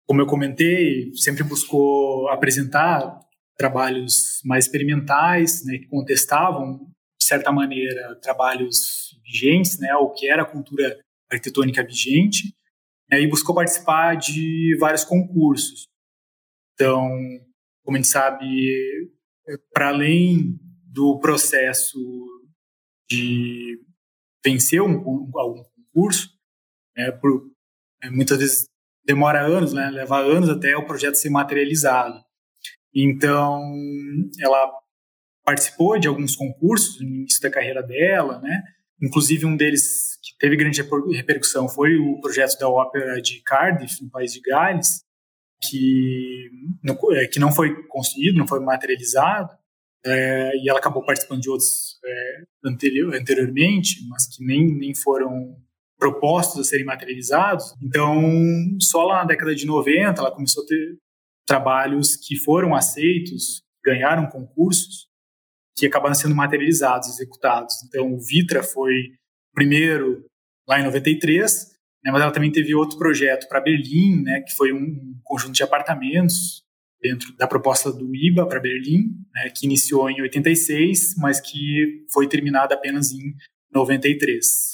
como 0.07 0.21
eu 0.21 0.27
comentei, 0.27 1.13
sempre 1.15 1.43
buscou 1.43 2.29
apresentar 2.29 3.21
trabalhos 3.57 4.41
mais 4.45 4.65
experimentais, 4.65 5.65
né, 5.65 5.79
que 5.79 5.89
contestavam, 5.89 6.79
de 7.19 7.27
certa 7.27 7.53
maneira, 7.53 8.19
trabalhos 8.21 9.19
vigentes, 9.25 9.79
né, 9.79 9.95
o 9.97 10.11
que 10.11 10.29
era 10.29 10.43
a 10.43 10.51
cultura 10.51 10.99
arquitetônica 11.31 11.85
vigente, 11.85 12.55
né, 13.13 13.21
e 13.21 13.29
buscou 13.29 13.55
participar 13.55 14.17
de 14.17 14.75
vários 14.81 15.05
concursos. 15.05 15.87
Então, 16.73 17.11
como 17.85 17.99
a 17.99 18.01
gente 18.01 18.09
sabe, 18.09 18.47
para 19.75 19.89
além 19.89 20.59
do 20.87 21.19
processo 21.21 21.99
de 23.11 23.79
vencer 24.43 24.81
um, 24.81 25.31
algum 25.37 25.63
curso, 25.93 26.31
é, 26.97 27.13
por, 27.13 27.51
é, 28.03 28.09
muitas 28.09 28.39
vezes 28.39 28.69
demora 29.05 29.43
anos, 29.43 29.75
né, 29.75 29.91
leva 29.91 30.19
anos 30.19 30.49
até 30.49 30.75
o 30.75 30.87
projeto 30.87 31.17
ser 31.17 31.29
materializado. 31.29 32.19
Então, 32.95 33.61
ela 34.41 34.73
participou 35.45 35.99
de 35.99 36.09
alguns 36.09 36.35
concursos 36.35 37.01
no 37.01 37.07
início 37.07 37.43
da 37.43 37.51
carreira 37.51 37.83
dela, 37.83 38.39
né? 38.41 38.63
Inclusive 39.03 39.45
um 39.45 39.57
deles 39.57 40.12
que 40.23 40.37
teve 40.39 40.57
grande 40.57 40.81
repercussão 41.15 41.69
foi 41.69 41.97
o 41.97 42.21
projeto 42.21 42.59
da 42.59 42.69
ópera 42.69 43.21
de 43.21 43.43
Cardiff, 43.43 44.03
no 44.03 44.11
país 44.11 44.33
de 44.33 44.41
Gales, 44.41 45.03
que, 45.69 46.51
é, 47.13 47.27
que 47.27 47.41
não 47.41 47.53
foi 47.53 47.87
construído, 47.89 48.39
não 48.39 48.47
foi 48.47 48.61
materializado, 48.61 49.51
é, 50.05 50.53
e 50.57 50.69
ela 50.69 50.79
acabou 50.79 51.05
participando 51.05 51.41
de 51.41 51.51
outros 51.51 51.99
é, 52.05 52.45
anterior, 52.65 53.15
anteriormente, 53.15 54.07
mas 54.09 54.27
que 54.27 54.45
nem, 54.45 54.67
nem 54.67 54.95
foram 54.95 55.57
propostos 55.99 56.61
a 56.61 56.65
serem 56.65 56.85
materializados. 56.85 57.75
Então, 57.81 58.21
só 58.81 59.05
lá 59.05 59.19
na 59.19 59.25
década 59.25 59.55
de 59.55 59.65
90, 59.67 60.21
ela 60.21 60.33
começou 60.33 60.65
a 60.65 60.67
ter 60.67 60.99
trabalhos 61.47 62.17
que 62.17 62.37
foram 62.37 62.75
aceitos, 62.75 63.63
ganharam 63.85 64.29
concursos, 64.29 65.09
que 65.77 65.87
acabaram 65.87 66.15
sendo 66.15 66.35
materializados, 66.35 67.09
executados. 67.09 67.75
Então, 67.87 68.13
o 68.13 68.19
Vitra 68.19 68.63
foi 68.63 69.13
primeiro 69.55 70.25
lá 70.69 70.81
em 70.81 70.85
93, 70.85 71.73
né, 72.05 72.11
mas 72.11 72.23
ela 72.23 72.33
também 72.33 72.51
teve 72.51 72.75
outro 72.75 72.99
projeto 72.99 73.49
para 73.49 73.61
Berlim, 73.61 74.23
né, 74.23 74.41
que 74.41 74.55
foi 74.55 74.73
um 74.73 75.19
conjunto 75.25 75.53
de 75.53 75.63
apartamentos 75.63 76.63
dentro 77.01 77.35
da 77.37 77.47
proposta 77.47 77.93
do 77.93 78.15
IBA 78.15 78.47
para 78.47 78.61
Berlim, 78.61 79.09
né, 79.35 79.51
que 79.51 79.67
iniciou 79.67 80.09
em 80.09 80.21
86, 80.23 81.17
mas 81.19 81.41
que 81.41 82.05
foi 82.13 82.29
terminada 82.29 82.75
apenas 82.75 83.11
em 83.13 83.35
93. 83.73 84.73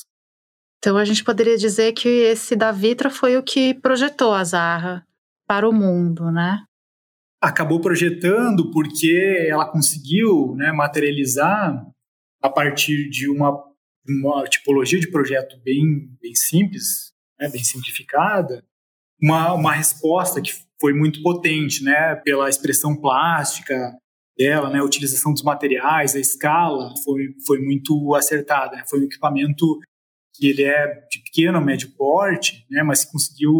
Então 0.78 0.96
a 0.96 1.04
gente 1.04 1.24
poderia 1.24 1.56
dizer 1.56 1.92
que 1.92 2.08
esse 2.08 2.54
da 2.54 2.70
Vitra 2.70 3.10
foi 3.10 3.36
o 3.36 3.42
que 3.42 3.74
projetou 3.74 4.32
a 4.32 4.44
Zarra 4.44 5.04
para 5.46 5.68
o 5.68 5.72
mundo, 5.72 6.30
né? 6.30 6.62
Acabou 7.40 7.80
projetando 7.80 8.70
porque 8.70 9.46
ela 9.48 9.70
conseguiu 9.70 10.54
né, 10.56 10.70
materializar 10.72 11.84
a 12.42 12.48
partir 12.50 13.08
de 13.08 13.28
uma, 13.28 13.56
uma 14.08 14.44
tipologia 14.44 14.98
de 14.98 15.10
projeto 15.10 15.60
bem, 15.62 16.08
bem 16.20 16.34
simples, 16.34 17.12
né, 17.38 17.48
bem 17.48 17.62
simplificada, 17.62 18.64
uma, 19.20 19.52
uma 19.52 19.72
resposta 19.72 20.40
que 20.40 20.52
foi 20.80 20.92
muito 20.92 21.22
potente, 21.22 21.82
né, 21.82 22.14
pela 22.16 22.48
expressão 22.48 22.96
plástica 22.96 23.96
dela, 24.36 24.70
né, 24.70 24.78
a 24.78 24.84
utilização 24.84 25.32
dos 25.32 25.42
materiais, 25.42 26.14
a 26.14 26.20
escala 26.20 26.94
foi, 27.04 27.34
foi 27.46 27.60
muito 27.60 28.14
acertada. 28.14 28.76
Né, 28.76 28.84
foi 28.88 29.00
um 29.00 29.04
equipamento 29.04 29.78
que 30.34 30.46
ele 30.46 30.62
é 30.62 30.86
de 31.10 31.20
pequeno, 31.24 31.60
médio 31.60 31.90
porte, 31.96 32.64
né, 32.70 32.82
mas 32.82 33.04
conseguiu 33.04 33.52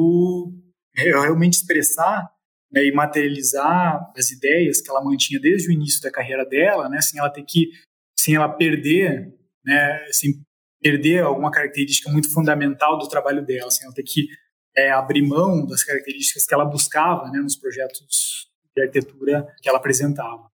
realmente 0.94 1.54
expressar 1.54 2.30
né, 2.72 2.84
e 2.84 2.92
materializar 2.92 4.12
as 4.16 4.30
ideias 4.30 4.80
que 4.80 4.88
ela 4.88 5.02
mantinha 5.02 5.40
desde 5.40 5.68
o 5.68 5.72
início 5.72 6.00
da 6.00 6.10
carreira 6.10 6.44
dela, 6.44 6.88
né, 6.88 7.00
sem 7.00 7.18
ela 7.18 7.30
ter 7.30 7.42
que, 7.42 7.70
sem 8.16 8.36
ela 8.36 8.48
perder, 8.48 9.34
né, 9.68 10.10
sem 10.10 10.42
perder 10.80 11.22
alguma 11.22 11.50
característica 11.50 12.10
muito 12.10 12.32
fundamental 12.32 12.96
do 12.98 13.06
trabalho 13.06 13.44
dela, 13.44 13.70
sem 13.70 13.84
ela 13.84 13.94
ter 13.94 14.02
que 14.02 14.28
é, 14.74 14.90
abrir 14.90 15.22
mão 15.22 15.66
das 15.66 15.84
características 15.84 16.46
que 16.46 16.54
ela 16.54 16.64
buscava 16.64 17.30
né, 17.30 17.38
nos 17.40 17.56
projetos 17.56 18.48
de 18.74 18.82
arquitetura 18.82 19.46
que 19.60 19.68
ela 19.68 19.78
apresentava. 19.78 20.48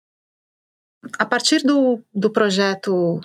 A 1.18 1.24
partir 1.24 1.62
do, 1.62 2.00
do 2.14 2.30
projeto 2.30 3.20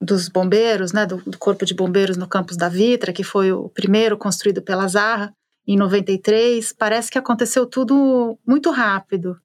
dos 0.00 0.28
bombeiros, 0.28 0.92
né, 0.92 1.04
do, 1.04 1.16
do, 1.18 1.36
Corpo 1.36 1.66
de 1.66 1.74
Bombeiros 1.74 2.16
no 2.16 2.28
campus 2.28 2.56
da 2.56 2.68
Vitra, 2.68 3.12
que 3.12 3.24
foi 3.24 3.52
o 3.52 3.68
primeiro 3.68 4.16
construído 4.16 4.62
pela 4.62 4.86
Zarra 4.86 5.34
em 5.66 5.76
93, 5.76 6.72
parece 6.72 7.10
que 7.10 7.18
aconteceu 7.18 7.66
tudo 7.66 8.38
muito 8.46 8.70
rápido 8.70 9.36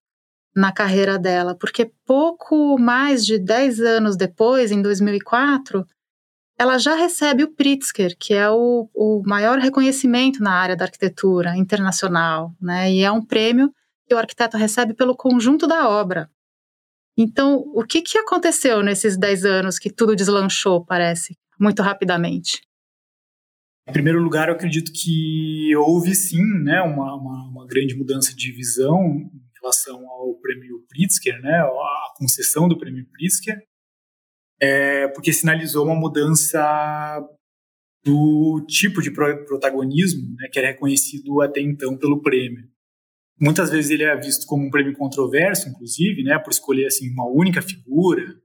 na 0.56 0.72
carreira 0.72 1.18
dela, 1.18 1.56
porque 1.56 1.92
pouco 2.06 2.78
mais 2.78 3.26
de 3.26 3.40
10 3.40 3.80
anos 3.80 4.18
depois, 4.18 4.72
em 4.72 4.82
2004, 4.82 5.86
ela 6.58 6.78
já 6.78 6.94
recebe 6.94 7.44
o 7.44 7.52
Pritzker, 7.52 8.16
que 8.20 8.34
é 8.34 8.50
o, 8.50 8.90
o 8.94 9.24
maior 9.26 9.58
reconhecimento 9.58 10.44
na 10.44 10.54
área 10.54 10.76
da 10.76 10.86
arquitetura 10.86 11.56
internacional, 11.58 12.54
né, 12.62 12.92
e 12.92 13.04
é 13.04 13.12
um 13.12 13.24
prêmio 13.24 13.74
que 14.08 14.14
o 14.14 14.18
arquiteto 14.18 14.58
recebe 14.58 14.94
pelo 14.94 15.16
conjunto 15.16 15.66
da 15.66 15.90
obra. 15.90 16.30
Então, 17.18 17.58
o 17.74 17.84
que, 17.84 18.02
que 18.02 18.18
aconteceu 18.18 18.84
nesses 18.84 19.18
10 19.18 19.46
anos 19.46 19.80
que 19.80 19.90
tudo 19.90 20.16
deslanchou, 20.16 20.86
parece, 20.86 21.38
muito 21.60 21.82
rapidamente? 21.82 22.62
Em 23.88 23.92
primeiro 23.92 24.22
lugar, 24.22 24.48
eu 24.48 24.56
acredito 24.56 24.92
que 24.94 25.76
houve 25.76 26.14
sim 26.14 26.44
né, 26.64 26.82
uma, 26.82 27.16
uma, 27.16 27.48
uma 27.50 27.68
grande 27.68 27.96
mudança 27.96 28.34
de 28.36 28.52
visão 28.52 29.30
relação 29.62 30.10
ao 30.10 30.36
prêmio 30.36 30.84
Pritzker, 30.90 31.40
né, 31.42 31.60
a 31.60 32.14
concessão 32.18 32.68
do 32.68 32.78
prêmio 32.78 33.06
Pritzker, 33.12 33.62
é, 34.60 35.08
porque 35.10 35.32
sinalizou 35.32 35.86
uma 35.86 35.96
mudança 35.96 36.60
do 38.04 38.66
tipo 38.68 39.02
de 39.02 39.12
protagonismo 39.12 40.36
né, 40.36 40.48
que 40.52 40.60
era 40.60 40.70
reconhecido 40.70 41.42
até 41.42 41.62
então 41.62 41.98
pelo 41.98 42.22
prêmio. 42.22 42.70
Muitas 43.40 43.70
vezes 43.70 43.90
ele 43.92 44.04
é 44.04 44.16
visto 44.16 44.46
como 44.46 44.66
um 44.66 44.70
prêmio 44.70 44.96
controverso, 44.96 45.70
inclusive, 45.70 46.24
né, 46.24 46.38
por 46.38 46.52
escolher 46.52 46.88
assim 46.88 47.12
uma 47.12 47.28
única 47.28 47.62
figura 47.62 48.40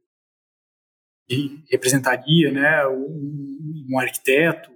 que 1.29 1.63
representaria, 1.71 2.53
né, 2.53 2.87
um, 2.87 3.87
um 3.91 3.99
arquiteto 3.99 4.71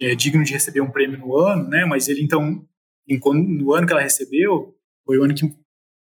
é, 0.00 0.14
digno 0.14 0.44
de 0.44 0.52
receber 0.52 0.80
um 0.80 0.90
prêmio 0.90 1.18
no 1.18 1.36
ano, 1.36 1.68
né, 1.68 1.84
mas 1.84 2.08
ele 2.08 2.22
então 2.22 2.66
no 3.08 3.72
ano 3.74 3.86
que 3.86 3.92
ela 3.92 4.02
recebeu 4.02 4.74
foi 5.04 5.18
o 5.18 5.24
ano 5.24 5.34
que 5.34 5.44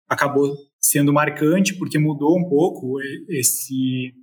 acabou 0.07 0.55
sendo 0.79 1.13
marcante 1.13 1.75
porque 1.77 1.97
mudou 1.97 2.37
um 2.37 2.47
pouco 2.47 2.99
esse 3.29 4.13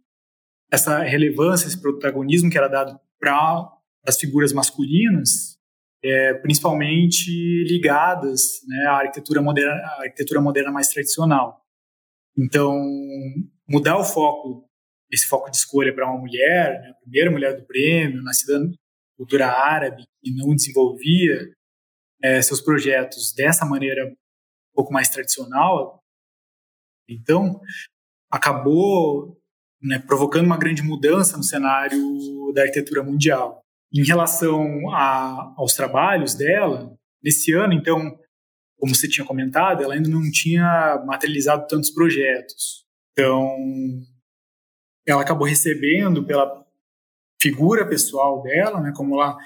essa 0.70 1.00
relevância, 1.00 1.66
esse 1.66 1.80
protagonismo 1.80 2.48
que 2.48 2.56
era 2.56 2.66
dado 2.66 2.98
para 3.20 3.70
as 4.06 4.18
figuras 4.18 4.54
masculinas, 4.54 5.58
é, 6.02 6.32
principalmente 6.34 7.30
ligadas 7.68 8.62
né, 8.66 8.86
à 8.86 8.92
arquitetura 8.94 9.42
moderna, 9.42 9.74
à 9.74 10.02
arquitetura 10.02 10.40
moderna 10.40 10.72
mais 10.72 10.88
tradicional. 10.88 11.62
Então, 12.36 12.74
mudar 13.68 13.98
o 13.98 14.04
foco, 14.04 14.66
esse 15.10 15.26
foco 15.26 15.50
de 15.50 15.58
escolha 15.58 15.94
para 15.94 16.10
uma 16.10 16.18
mulher, 16.18 16.80
né, 16.80 16.88
a 16.88 17.00
primeira 17.02 17.30
mulher 17.30 17.54
do 17.54 17.66
prêmio, 17.66 18.22
nascida 18.22 18.58
na 18.58 18.72
cultura 19.18 19.48
árabe, 19.48 20.04
que 20.22 20.34
não 20.34 20.56
desenvolvia 20.56 21.50
é, 22.22 22.40
seus 22.40 22.62
projetos 22.62 23.32
dessa 23.34 23.66
maneira 23.66 24.10
um 24.72 24.74
pouco 24.74 24.92
mais 24.92 25.08
tradicional, 25.08 26.02
então 27.08 27.60
acabou 28.30 29.38
né, 29.82 29.98
provocando 29.98 30.46
uma 30.46 30.56
grande 30.56 30.82
mudança 30.82 31.36
no 31.36 31.42
cenário 31.42 32.00
da 32.54 32.62
arquitetura 32.62 33.02
mundial. 33.02 33.60
Em 33.92 34.04
relação 34.04 34.90
a, 34.90 35.54
aos 35.56 35.74
trabalhos 35.74 36.34
dela, 36.34 36.96
nesse 37.22 37.52
ano, 37.52 37.74
então, 37.74 38.18
como 38.78 38.94
você 38.94 39.08
tinha 39.08 39.26
comentado, 39.26 39.82
ela 39.82 39.94
ainda 39.94 40.08
não 40.08 40.30
tinha 40.30 41.02
materializado 41.06 41.66
tantos 41.66 41.90
projetos. 41.90 42.86
Então, 43.12 43.58
ela 45.06 45.20
acabou 45.20 45.46
recebendo 45.46 46.24
pela 46.24 46.64
figura 47.40 47.86
pessoal 47.86 48.40
dela, 48.42 48.80
né, 48.80 48.92
como 48.96 49.14
ela 49.16 49.36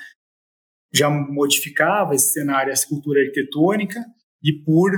já 0.93 1.11
modificava 1.11 2.15
esse 2.15 2.33
cenário, 2.33 2.71
essa 2.71 2.87
cultura 2.87 3.21
arquitetônica, 3.21 4.05
e 4.47 4.53
por 4.65 4.93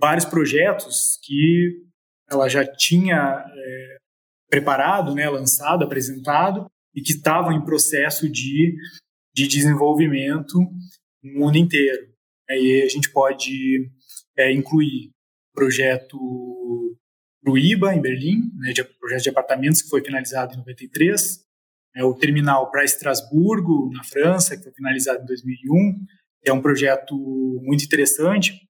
vários 0.00 0.24
projetos 0.24 1.18
que 1.22 1.84
ela 2.30 2.48
já 2.48 2.64
tinha 2.66 3.44
é, 3.46 3.96
preparado, 4.48 5.14
né, 5.14 5.28
lançado, 5.28 5.84
apresentado 5.84 6.66
e 6.94 7.02
que 7.02 7.12
estavam 7.12 7.52
em 7.52 7.64
processo 7.64 8.28
de, 8.28 8.76
de 9.34 9.46
desenvolvimento 9.46 10.58
no 11.22 11.40
mundo 11.40 11.58
inteiro. 11.58 12.08
Aí 12.48 12.82
a 12.82 12.88
gente 12.88 13.10
pode 13.10 13.90
é, 14.36 14.52
incluir 14.52 15.10
projeto 15.54 16.18
do 17.42 17.58
IBA, 17.58 17.94
em 17.94 18.00
Berlim, 18.00 18.50
né, 18.56 18.72
de, 18.72 18.82
projeto 18.82 19.22
de 19.22 19.28
apartamentos 19.28 19.82
que 19.82 19.90
foi 19.90 20.02
finalizado 20.02 20.54
em 20.54 20.58
93, 20.58 21.44
é, 21.96 22.02
o 22.02 22.14
terminal 22.14 22.70
para 22.70 22.84
Estrasburgo, 22.84 23.90
na 23.92 24.02
França, 24.02 24.56
que 24.56 24.62
foi 24.62 24.72
finalizado 24.72 25.22
em 25.22 25.26
2001, 25.26 26.06
é 26.44 26.52
um 26.52 26.60
projeto 26.60 27.14
muito 27.62 27.84
interessante 27.84 28.68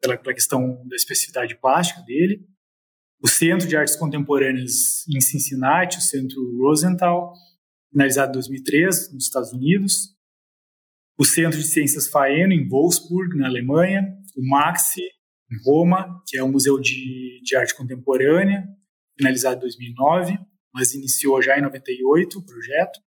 pela, 0.00 0.16
pela 0.16 0.34
questão 0.34 0.86
da 0.86 0.96
especificidade 0.96 1.56
plástica 1.56 2.02
dele. 2.02 2.46
O 3.20 3.28
Centro 3.28 3.66
de 3.66 3.76
Artes 3.76 3.96
Contemporâneas 3.96 5.06
em 5.08 5.20
Cincinnati, 5.20 5.98
o 5.98 6.02
Centro 6.02 6.40
Rosenthal, 6.58 7.32
finalizado 7.90 8.30
em 8.30 8.34
2003, 8.34 9.12
nos 9.12 9.24
Estados 9.24 9.52
Unidos, 9.52 10.16
o 11.18 11.24
Centro 11.24 11.58
de 11.58 11.66
Ciências 11.66 12.06
Faeno, 12.06 12.52
em 12.52 12.68
Wolfsburg, 12.68 13.36
na 13.36 13.48
Alemanha, 13.48 14.16
o 14.36 14.48
Maxi, 14.48 15.02
em 15.02 15.56
Roma, 15.64 16.22
que 16.28 16.38
é 16.38 16.44
um 16.44 16.52
museu 16.52 16.78
de, 16.78 17.40
de 17.42 17.56
arte 17.56 17.74
contemporânea, 17.74 18.68
finalizado 19.16 19.56
em 19.56 19.60
2009, 19.60 20.38
mas 20.72 20.94
iniciou 20.94 21.42
já 21.42 21.58
em 21.58 21.62
98 21.62 22.38
o 22.38 22.46
projeto. 22.46 23.00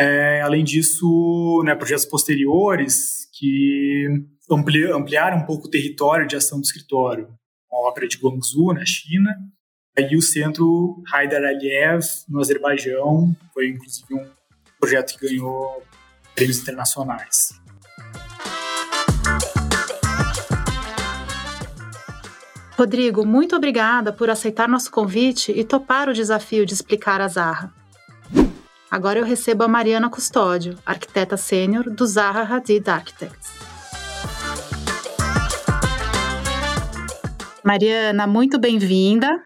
É, 0.00 0.40
além 0.40 0.64
disso, 0.64 1.62
né, 1.62 1.74
projetos 1.74 2.06
posteriores 2.06 3.28
que 3.34 4.06
ampliaram 4.50 5.36
um 5.36 5.44
pouco 5.44 5.66
o 5.66 5.70
território 5.70 6.26
de 6.26 6.36
ação 6.36 6.58
do 6.58 6.64
escritório 6.64 7.28
uma 7.70 7.88
ópera 7.88 8.08
de 8.08 8.16
Guangzhou, 8.16 8.74
na 8.74 8.84
China, 8.84 9.36
e 9.96 10.16
o 10.16 10.22
centro 10.22 11.02
Haidar 11.12 11.42
Aliyev, 11.44 12.04
no 12.28 12.40
Azerbaijão, 12.40 13.34
foi 13.54 13.68
inclusive 13.68 14.14
um 14.14 14.26
projeto 14.78 15.16
que 15.16 15.28
ganhou 15.28 15.82
prêmios 16.34 16.60
internacionais. 16.60 17.52
Rodrigo, 22.72 23.26
muito 23.26 23.54
obrigada 23.54 24.12
por 24.12 24.30
aceitar 24.30 24.66
nosso 24.66 24.90
convite 24.90 25.52
e 25.52 25.62
topar 25.62 26.08
o 26.08 26.14
desafio 26.14 26.64
de 26.64 26.72
explicar 26.72 27.20
a 27.20 27.28
Zaha. 27.28 27.79
Agora 28.90 29.20
eu 29.20 29.24
recebo 29.24 29.62
a 29.62 29.68
Mariana 29.68 30.10
Custódio, 30.10 30.76
arquiteta 30.84 31.36
sênior 31.36 31.88
do 31.88 32.04
Zaha 32.04 32.42
Hadid 32.42 32.88
Architects. 32.90 33.48
Mariana, 37.64 38.26
muito 38.26 38.58
bem-vinda. 38.58 39.44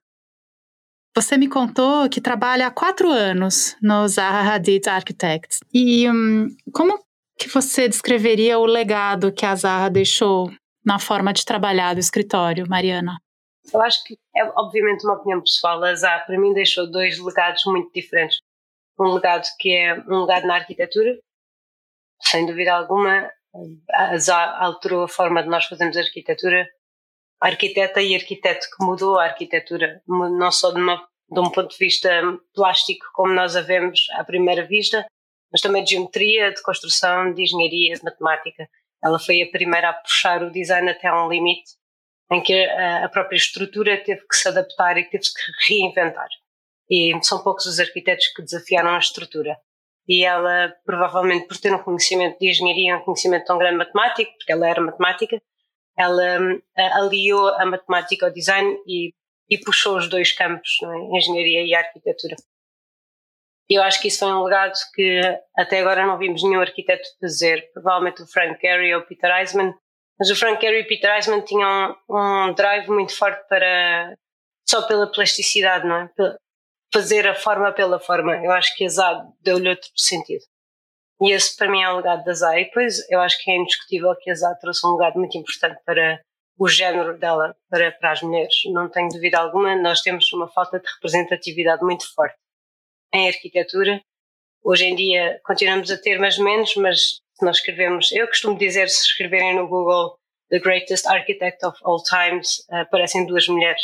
Você 1.14 1.37
me 1.37 1.46
contou 1.46 2.09
que 2.09 2.22
trabalha 2.22 2.68
há 2.68 2.70
quatro 2.70 3.11
anos 3.11 3.76
no 3.83 4.09
Zaha 4.09 4.54
Hadid 4.54 4.88
Architects. 4.88 5.59
E 5.74 6.11
hum, 6.11 6.48
como 6.72 6.98
que 7.38 7.48
você 7.50 7.87
descreveria 7.87 8.59
o 8.59 8.64
legado 8.64 9.30
que 9.30 9.44
a 9.44 9.54
Zaha 9.54 9.90
deixou 9.90 10.50
na 10.83 10.98
forma 10.98 11.35
de 11.35 11.44
trabalhar 11.44 11.92
do 11.92 12.00
escritório, 12.00 12.66
Mariana? 12.66 13.18
Eu 13.72 13.83
acho 13.83 14.02
que 14.04 14.16
é 14.35 14.44
obviamente 14.57 15.04
uma 15.04 15.16
opinião 15.16 15.40
pessoal. 15.40 15.85
A 15.85 15.94
Zaha, 15.94 16.20
para 16.20 16.40
mim, 16.40 16.54
deixou 16.54 16.90
dois 16.90 17.18
legados 17.18 17.62
muito 17.66 17.92
diferentes. 17.92 18.38
Um 18.98 19.14
legado 19.14 19.46
que 19.59 19.74
é 19.74 19.94
um 20.09 20.24
legado 20.24 20.46
na 20.46 20.57
arquitetura, 20.57 21.18
sem 22.20 22.46
dúvida 22.46 22.74
alguma. 22.74 23.30
Alterou 24.59 25.04
a 25.04 25.09
forma 25.09 25.42
de 25.42 25.48
nós 25.48 25.66
fazermos 25.66 25.96
arquitetura 25.96 26.68
arquiteta 27.40 28.00
e 28.00 28.14
arquiteto 28.14 28.66
que 28.66 28.85
mudou 28.85 29.18
a 29.18 29.24
arquitetura, 29.24 30.02
não 30.07 30.50
só 30.50 30.70
de, 30.72 30.80
uma, 30.80 30.96
de 31.30 31.40
um 31.40 31.50
ponto 31.50 31.70
de 31.70 31.78
vista 31.78 32.09
plástico, 32.54 33.04
como 33.12 33.35
nós 33.35 33.54
a 33.54 33.61
vemos 33.61 34.00
à 34.12 34.24
primeira 34.24 34.66
vista, 34.66 35.07
mas 35.52 35.61
também 35.61 35.85
de 35.85 35.90
geometria, 35.90 36.52
de 36.52 36.62
construção, 36.62 37.33
de 37.33 37.42
engenharia, 37.42 37.94
de 37.94 38.02
matemática. 38.02 38.68
Ela 39.04 39.18
foi 39.18 39.42
a 39.42 39.50
primeira 39.50 39.90
a 39.90 39.92
puxar 39.92 40.42
o 40.42 40.50
design 40.50 40.88
até 40.90 41.12
um 41.12 41.28
limite 41.28 41.72
em 42.33 42.42
que 42.42 42.64
a 42.64 43.09
própria 43.11 43.37
estrutura 43.37 44.02
teve 44.02 44.26
que 44.26 44.37
se 44.37 44.48
adaptar 44.48 44.96
e 44.96 45.04
teve 45.04 45.24
que 45.24 45.72
reinventar. 45.72 46.28
E 46.90 47.12
são 47.23 47.42
poucos 47.42 47.66
os 47.66 47.81
arquitetos 47.81 48.29
que 48.29 48.42
desafiaram 48.42 48.90
a 48.90 48.99
estrutura. 48.99 49.57
E 50.07 50.25
ela, 50.25 50.75
provavelmente 50.85 51.49
por 51.49 51.57
ter 51.57 51.73
um 51.73 51.83
conhecimento 51.83 52.38
de 52.38 52.51
engenharia, 52.51 52.97
um 52.97 53.05
conhecimento 53.05 53.47
tão 53.47 53.59
grande 53.59 53.79
matemático, 53.79 54.31
porque 54.37 54.53
ela 54.53 54.68
era 54.68 54.81
matemática, 54.81 55.40
ela 55.97 56.40
um, 56.40 56.61
aliou 56.77 57.49
a 57.49 57.64
matemática 57.64 58.27
ao 58.27 58.33
design 58.33 58.77
e, 58.87 59.14
e 59.49 59.59
puxou 59.59 59.97
os 59.97 60.09
dois 60.09 60.33
campos, 60.33 60.70
é? 60.83 61.16
engenharia 61.16 61.62
e 61.64 61.75
arquitetura. 61.75 62.37
Eu 63.68 63.83
acho 63.83 64.01
que 64.01 64.09
isso 64.09 64.18
foi 64.18 64.29
um 64.29 64.42
legado 64.42 64.75
que 64.94 65.20
até 65.57 65.81
agora 65.81 66.07
não 66.07 66.18
vimos 66.18 66.42
nenhum 66.42 66.61
arquiteto 66.61 67.09
fazer, 67.18 67.70
provavelmente 67.73 68.23
o 68.23 68.27
Frank 68.27 68.61
Gehry 68.61 68.94
ou 68.94 69.01
o 69.01 69.07
Peter 69.07 69.35
Eisman, 69.38 69.75
mas 70.18 70.31
o 70.31 70.37
Frank 70.37 70.61
Gehry 70.61 70.81
e 70.81 70.83
o 70.83 70.87
Peter 70.87 71.14
Eisman 71.14 71.40
tinham 71.40 71.97
um, 72.09 72.16
um 72.16 72.55
drive 72.55 72.88
muito 72.88 73.16
forte 73.16 73.42
para 73.49 74.14
só 74.68 74.87
pela 74.87 75.11
plasticidade, 75.11 75.87
não 75.87 75.97
é? 75.97 76.11
Fazer 76.94 77.26
a 77.26 77.35
forma 77.35 77.72
pela 77.72 77.98
forma. 77.98 78.37
Eu 78.37 78.52
acho 78.52 78.72
que 78.76 78.85
a 78.85 78.88
ZAD 78.88 79.28
deu-lhe 79.42 79.68
outro 79.68 79.90
sentido. 79.96 80.44
E 81.20 81.33
esse 81.33 81.57
para 81.57 81.68
mim 81.68 81.83
é 81.83 81.90
o 81.90 81.96
legado 81.96 82.24
da 82.24 82.33
Zá. 82.33 82.57
E 82.57 82.66
depois 82.66 83.04
eu 83.11 83.20
acho 83.20 83.37
que 83.42 83.50
é 83.50 83.57
indiscutível 83.57 84.14
que 84.16 84.30
a 84.30 84.35
Zá 84.35 84.54
trouxe 84.54 84.87
um 84.87 84.94
legado 84.96 85.18
muito 85.18 85.37
importante 85.37 85.80
para 85.85 86.22
o 86.57 86.68
género 86.68 87.18
dela, 87.18 87.57
para, 87.68 87.90
para 87.90 88.12
as 88.12 88.22
mulheres. 88.22 88.54
Não 88.66 88.88
tenho 88.88 89.09
dúvida 89.09 89.40
alguma, 89.40 89.74
nós 89.74 90.02
temos 90.02 90.33
uma 90.33 90.48
falta 90.48 90.78
de 90.78 90.87
representatividade 90.87 91.83
muito 91.83 92.04
forte 92.14 92.37
em 93.12 93.26
arquitetura. 93.26 94.00
Hoje 94.62 94.85
em 94.85 94.94
dia 94.94 95.40
continuamos 95.44 95.90
a 95.90 95.98
ter 95.98 96.18
mais 96.20 96.38
menos, 96.38 96.76
mas 96.76 97.00
se 97.33 97.44
nós 97.44 97.57
escrevemos, 97.57 98.12
eu 98.12 98.28
costumo 98.28 98.57
dizer, 98.57 98.88
se 98.88 99.04
escreverem 99.04 99.57
no 99.57 99.66
Google 99.66 100.16
The 100.48 100.61
Greatest 100.61 101.07
Architect 101.07 101.66
of 101.66 101.76
All 101.83 102.02
Times, 102.02 102.64
aparecem 102.70 103.26
duas 103.26 103.48
mulheres. 103.48 103.83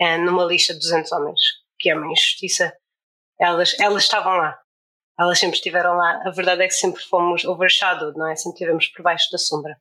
é, 0.00 0.16
numa 0.16 0.44
lista 0.44 0.72
de 0.72 0.80
200 0.80 1.12
homens, 1.12 1.40
que 1.80 1.90
é 1.90 1.96
uma 1.96 2.12
injustiça. 2.12 2.72
Elas, 3.40 3.74
elas 3.80 4.02
estavam 4.02 4.36
lá, 4.36 4.58
elas 5.18 5.38
sempre 5.38 5.56
estiveram 5.56 5.96
lá. 5.96 6.22
A 6.26 6.30
verdade 6.30 6.62
é 6.62 6.68
que 6.68 6.74
sempre 6.74 7.02
fomos 7.02 7.44
overshadowed, 7.44 8.16
não 8.16 8.28
é? 8.28 8.36
Sempre 8.36 8.56
estivemos 8.56 8.86
por 8.88 9.02
baixo 9.02 9.30
da 9.32 9.38
sombra. 9.38 9.76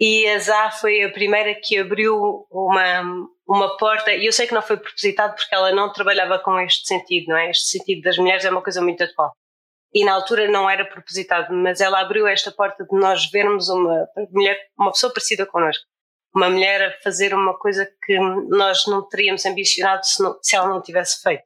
E 0.00 0.28
a 0.28 0.38
Zá 0.38 0.70
foi 0.70 1.02
a 1.02 1.10
primeira 1.10 1.54
que 1.60 1.76
abriu 1.76 2.46
uma, 2.50 3.26
uma 3.48 3.76
porta, 3.76 4.12
e 4.12 4.26
eu 4.26 4.32
sei 4.32 4.46
que 4.46 4.54
não 4.54 4.62
foi 4.62 4.76
propositado 4.76 5.34
porque 5.34 5.52
ela 5.52 5.72
não 5.72 5.92
trabalhava 5.92 6.38
com 6.38 6.58
este 6.60 6.86
sentido, 6.86 7.28
não 7.28 7.36
é? 7.36 7.50
Este 7.50 7.66
sentido 7.66 8.02
das 8.02 8.16
mulheres 8.16 8.44
é 8.44 8.50
uma 8.50 8.62
coisa 8.62 8.80
muito 8.80 9.02
atual. 9.02 9.32
E 9.92 10.04
na 10.04 10.12
altura 10.12 10.48
não 10.48 10.70
era 10.70 10.84
propositado, 10.84 11.52
mas 11.52 11.80
ela 11.80 12.00
abriu 12.00 12.26
esta 12.26 12.52
porta 12.52 12.84
de 12.84 12.96
nós 12.96 13.28
vermos 13.30 13.68
uma 13.68 14.06
mulher, 14.30 14.56
uma 14.78 14.92
pessoa 14.92 15.12
parecida 15.12 15.46
connosco, 15.46 15.84
uma 16.34 16.50
mulher 16.50 16.82
a 16.82 17.02
fazer 17.02 17.34
uma 17.34 17.58
coisa 17.58 17.90
que 18.04 18.18
nós 18.18 18.86
não 18.86 19.06
teríamos 19.08 19.44
ambicionado 19.46 20.04
se, 20.04 20.22
não, 20.22 20.38
se 20.42 20.56
ela 20.56 20.68
não 20.68 20.82
tivesse 20.82 21.22
feito. 21.22 21.44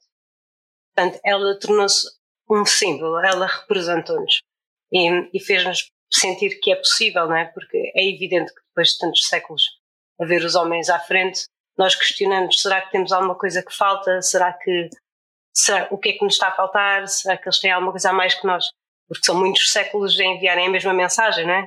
Portanto, 0.95 1.21
ela 1.25 1.59
tornou-se 1.59 2.07
um 2.51 2.65
símbolo, 2.67 3.19
ela 3.25 3.47
representou-nos 3.47 4.43
e, 4.93 5.31
e 5.33 5.41
fez-nos 5.41 5.91
sentir 6.13 6.61
que 6.61 6.73
é 6.73 6.77
possível, 6.77 7.27
não 7.27 7.37
é? 7.37 7.47
Porque 7.47 7.93
é 7.95 8.09
evidente 8.09 8.53
que 8.55 8.61
depois 8.69 8.89
de 8.89 8.99
tantos 8.99 9.27
séculos 9.27 9.65
a 10.21 10.27
ver 10.27 10.45
os 10.45 10.55
homens 10.55 10.91
à 10.91 10.99
frente, 10.99 11.47
nós 11.79 11.95
questionamos: 11.95 12.61
será 12.61 12.81
que 12.83 12.91
temos 12.93 13.13
alguma 13.13 13.35
coisa 13.35 13.63
que 13.63 13.75
falta? 13.75 14.21
Será 14.21 14.53
que 14.53 14.91
será, 15.55 15.89
o 15.91 15.99
que 15.99 16.11
é 16.11 16.13
que 16.13 16.25
nos 16.25 16.35
está 16.35 16.49
a 16.49 16.53
faltar? 16.53 17.09
Será 17.09 17.37
que 17.37 17.49
eles 17.49 17.59
têm 17.59 17.71
alguma 17.71 17.93
coisa 17.93 18.11
a 18.11 18.13
mais 18.13 18.35
que 18.35 18.47
nós? 18.47 18.67
Porque 19.09 19.25
são 19.25 19.39
muitos 19.39 19.71
séculos 19.73 20.19
a 20.19 20.25
enviarem 20.25 20.67
a 20.67 20.71
mesma 20.71 20.93
mensagem, 20.93 21.47
não 21.47 21.55
é? 21.55 21.67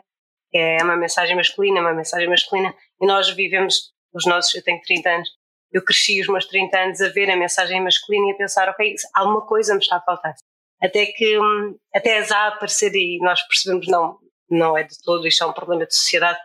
É 0.55 0.81
uma 0.83 0.95
mensagem 0.95 1.35
masculina, 1.35 1.81
uma 1.81 1.93
mensagem 1.93 2.29
masculina, 2.29 2.73
e 3.01 3.05
nós 3.05 3.29
vivemos 3.31 3.91
os 4.13 4.25
nossos. 4.25 4.55
Eu 4.55 4.63
tenho 4.63 4.81
30 4.81 5.09
anos, 5.09 5.29
eu 5.71 5.83
cresci 5.83 6.21
os 6.21 6.27
meus 6.27 6.45
30 6.45 6.77
anos 6.77 7.01
a 7.01 7.09
ver 7.09 7.29
a 7.29 7.35
mensagem 7.35 7.81
masculina 7.81 8.29
e 8.29 8.31
a 8.31 8.37
pensar: 8.37 8.69
ok, 8.69 8.95
alguma 9.13 9.45
coisa 9.45 9.73
me 9.73 9.79
está 9.79 9.97
a 9.97 10.01
faltar. 10.01 10.33
Até 10.81 11.07
que, 11.07 11.37
hum, 11.37 11.77
até 11.93 12.19
as 12.19 12.31
a 12.31 12.47
aparecer 12.47 12.93
e 12.95 13.19
nós 13.19 13.41
percebemos: 13.47 13.87
não, 13.87 14.17
não 14.49 14.77
é 14.77 14.83
de 14.83 14.95
todo, 15.03 15.27
isto 15.27 15.43
é 15.43 15.47
um 15.47 15.53
problema 15.53 15.85
de 15.85 15.95
sociedade, 15.95 16.39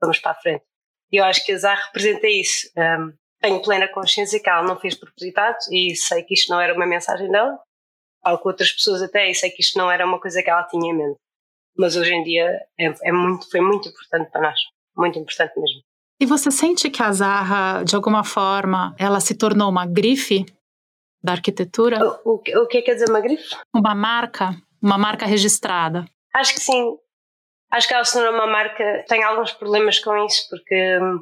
vamos 0.00 0.18
para 0.18 0.32
a 0.32 0.34
frente. 0.34 0.64
E 1.10 1.16
eu 1.16 1.24
acho 1.24 1.44
que 1.44 1.52
a 1.52 1.58
Zá 1.58 1.74
representa 1.74 2.26
isso. 2.28 2.70
Um, 2.76 3.12
tenho 3.40 3.62
plena 3.62 3.88
consciência 3.88 4.40
que 4.40 4.48
ela 4.48 4.62
não 4.62 4.78
fez 4.78 4.94
propositado 4.94 5.56
e 5.70 5.94
sei 5.94 6.22
que 6.22 6.34
isto 6.34 6.50
não 6.50 6.60
era 6.60 6.74
uma 6.74 6.86
mensagem 6.86 7.30
dela, 7.30 7.58
falo 8.22 8.38
com 8.38 8.48
outras 8.48 8.72
pessoas 8.72 9.02
até 9.02 9.30
e 9.30 9.34
sei 9.34 9.50
que 9.50 9.62
isto 9.62 9.78
não 9.78 9.90
era 9.90 10.04
uma 10.04 10.20
coisa 10.20 10.42
que 10.42 10.50
ela 10.50 10.64
tinha 10.64 10.90
em 10.90 10.96
mente. 10.96 11.18
Mas 11.78 11.96
hoje 11.96 12.12
em 12.12 12.22
dia 12.22 12.60
é, 12.78 12.92
é 13.04 13.12
muito, 13.12 13.50
foi 13.50 13.60
muito 13.60 13.88
importante 13.88 14.30
para 14.30 14.40
nós, 14.40 14.58
muito 14.96 15.18
importante 15.18 15.52
mesmo. 15.58 15.82
E 16.18 16.24
você 16.24 16.50
sente 16.50 16.88
que 16.88 17.02
a 17.02 17.12
Zaha, 17.12 17.84
de 17.84 17.94
alguma 17.94 18.24
forma, 18.24 18.94
ela 18.98 19.20
se 19.20 19.36
tornou 19.36 19.68
uma 19.68 19.86
grife 19.86 20.46
da 21.22 21.32
arquitetura? 21.32 21.98
O, 22.24 22.32
o, 22.32 22.62
o 22.62 22.66
que 22.66 22.82
quer 22.82 22.94
dizer 22.94 23.10
uma 23.10 23.20
grife? 23.20 23.54
Uma 23.74 23.94
marca, 23.94 24.56
uma 24.80 24.96
marca 24.96 25.26
registrada. 25.26 26.06
Acho 26.34 26.54
que 26.54 26.60
sim. 26.60 26.96
Acho 27.70 27.88
que 27.88 27.94
ela 27.94 28.04
se 28.04 28.14
tornou 28.14 28.32
uma 28.32 28.46
marca. 28.46 29.04
Tem 29.08 29.22
alguns 29.22 29.52
problemas 29.52 29.98
com 29.98 30.16
isso, 30.24 30.48
porque 30.48 30.98
hum, 30.98 31.20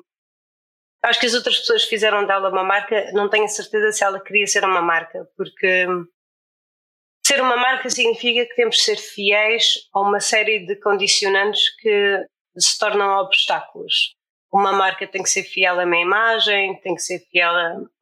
acho 1.02 1.18
que 1.18 1.26
as 1.26 1.34
outras 1.34 1.58
pessoas 1.58 1.84
fizeram 1.84 2.26
dela 2.26 2.50
uma 2.50 2.62
marca. 2.62 3.10
Não 3.12 3.28
tenho 3.28 3.44
a 3.44 3.48
certeza 3.48 3.90
se 3.90 4.04
ela 4.04 4.20
queria 4.20 4.46
ser 4.46 4.64
uma 4.64 4.82
marca, 4.82 5.26
porque 5.36 5.88
hum, 5.88 6.06
ser 7.26 7.40
uma 7.40 7.56
marca 7.56 7.88
significa 7.90 8.46
que 8.46 8.54
temos 8.54 8.76
de 8.76 8.82
ser 8.82 8.96
fiéis 8.96 9.88
a 9.92 10.00
uma 10.00 10.20
série 10.20 10.66
de 10.66 10.76
condicionantes 10.76 11.74
que 11.76 12.26
se 12.56 12.78
tornam 12.78 13.18
obstáculos. 13.18 14.14
Uma 14.52 14.72
marca 14.72 15.06
tem 15.06 15.22
que 15.22 15.30
ser 15.30 15.42
fiel 15.42 15.80
a 15.80 15.84
uma 15.84 15.96
imagem, 15.96 16.80
tem 16.80 16.94
que 16.94 17.02
ser 17.02 17.20
fiel 17.30 17.52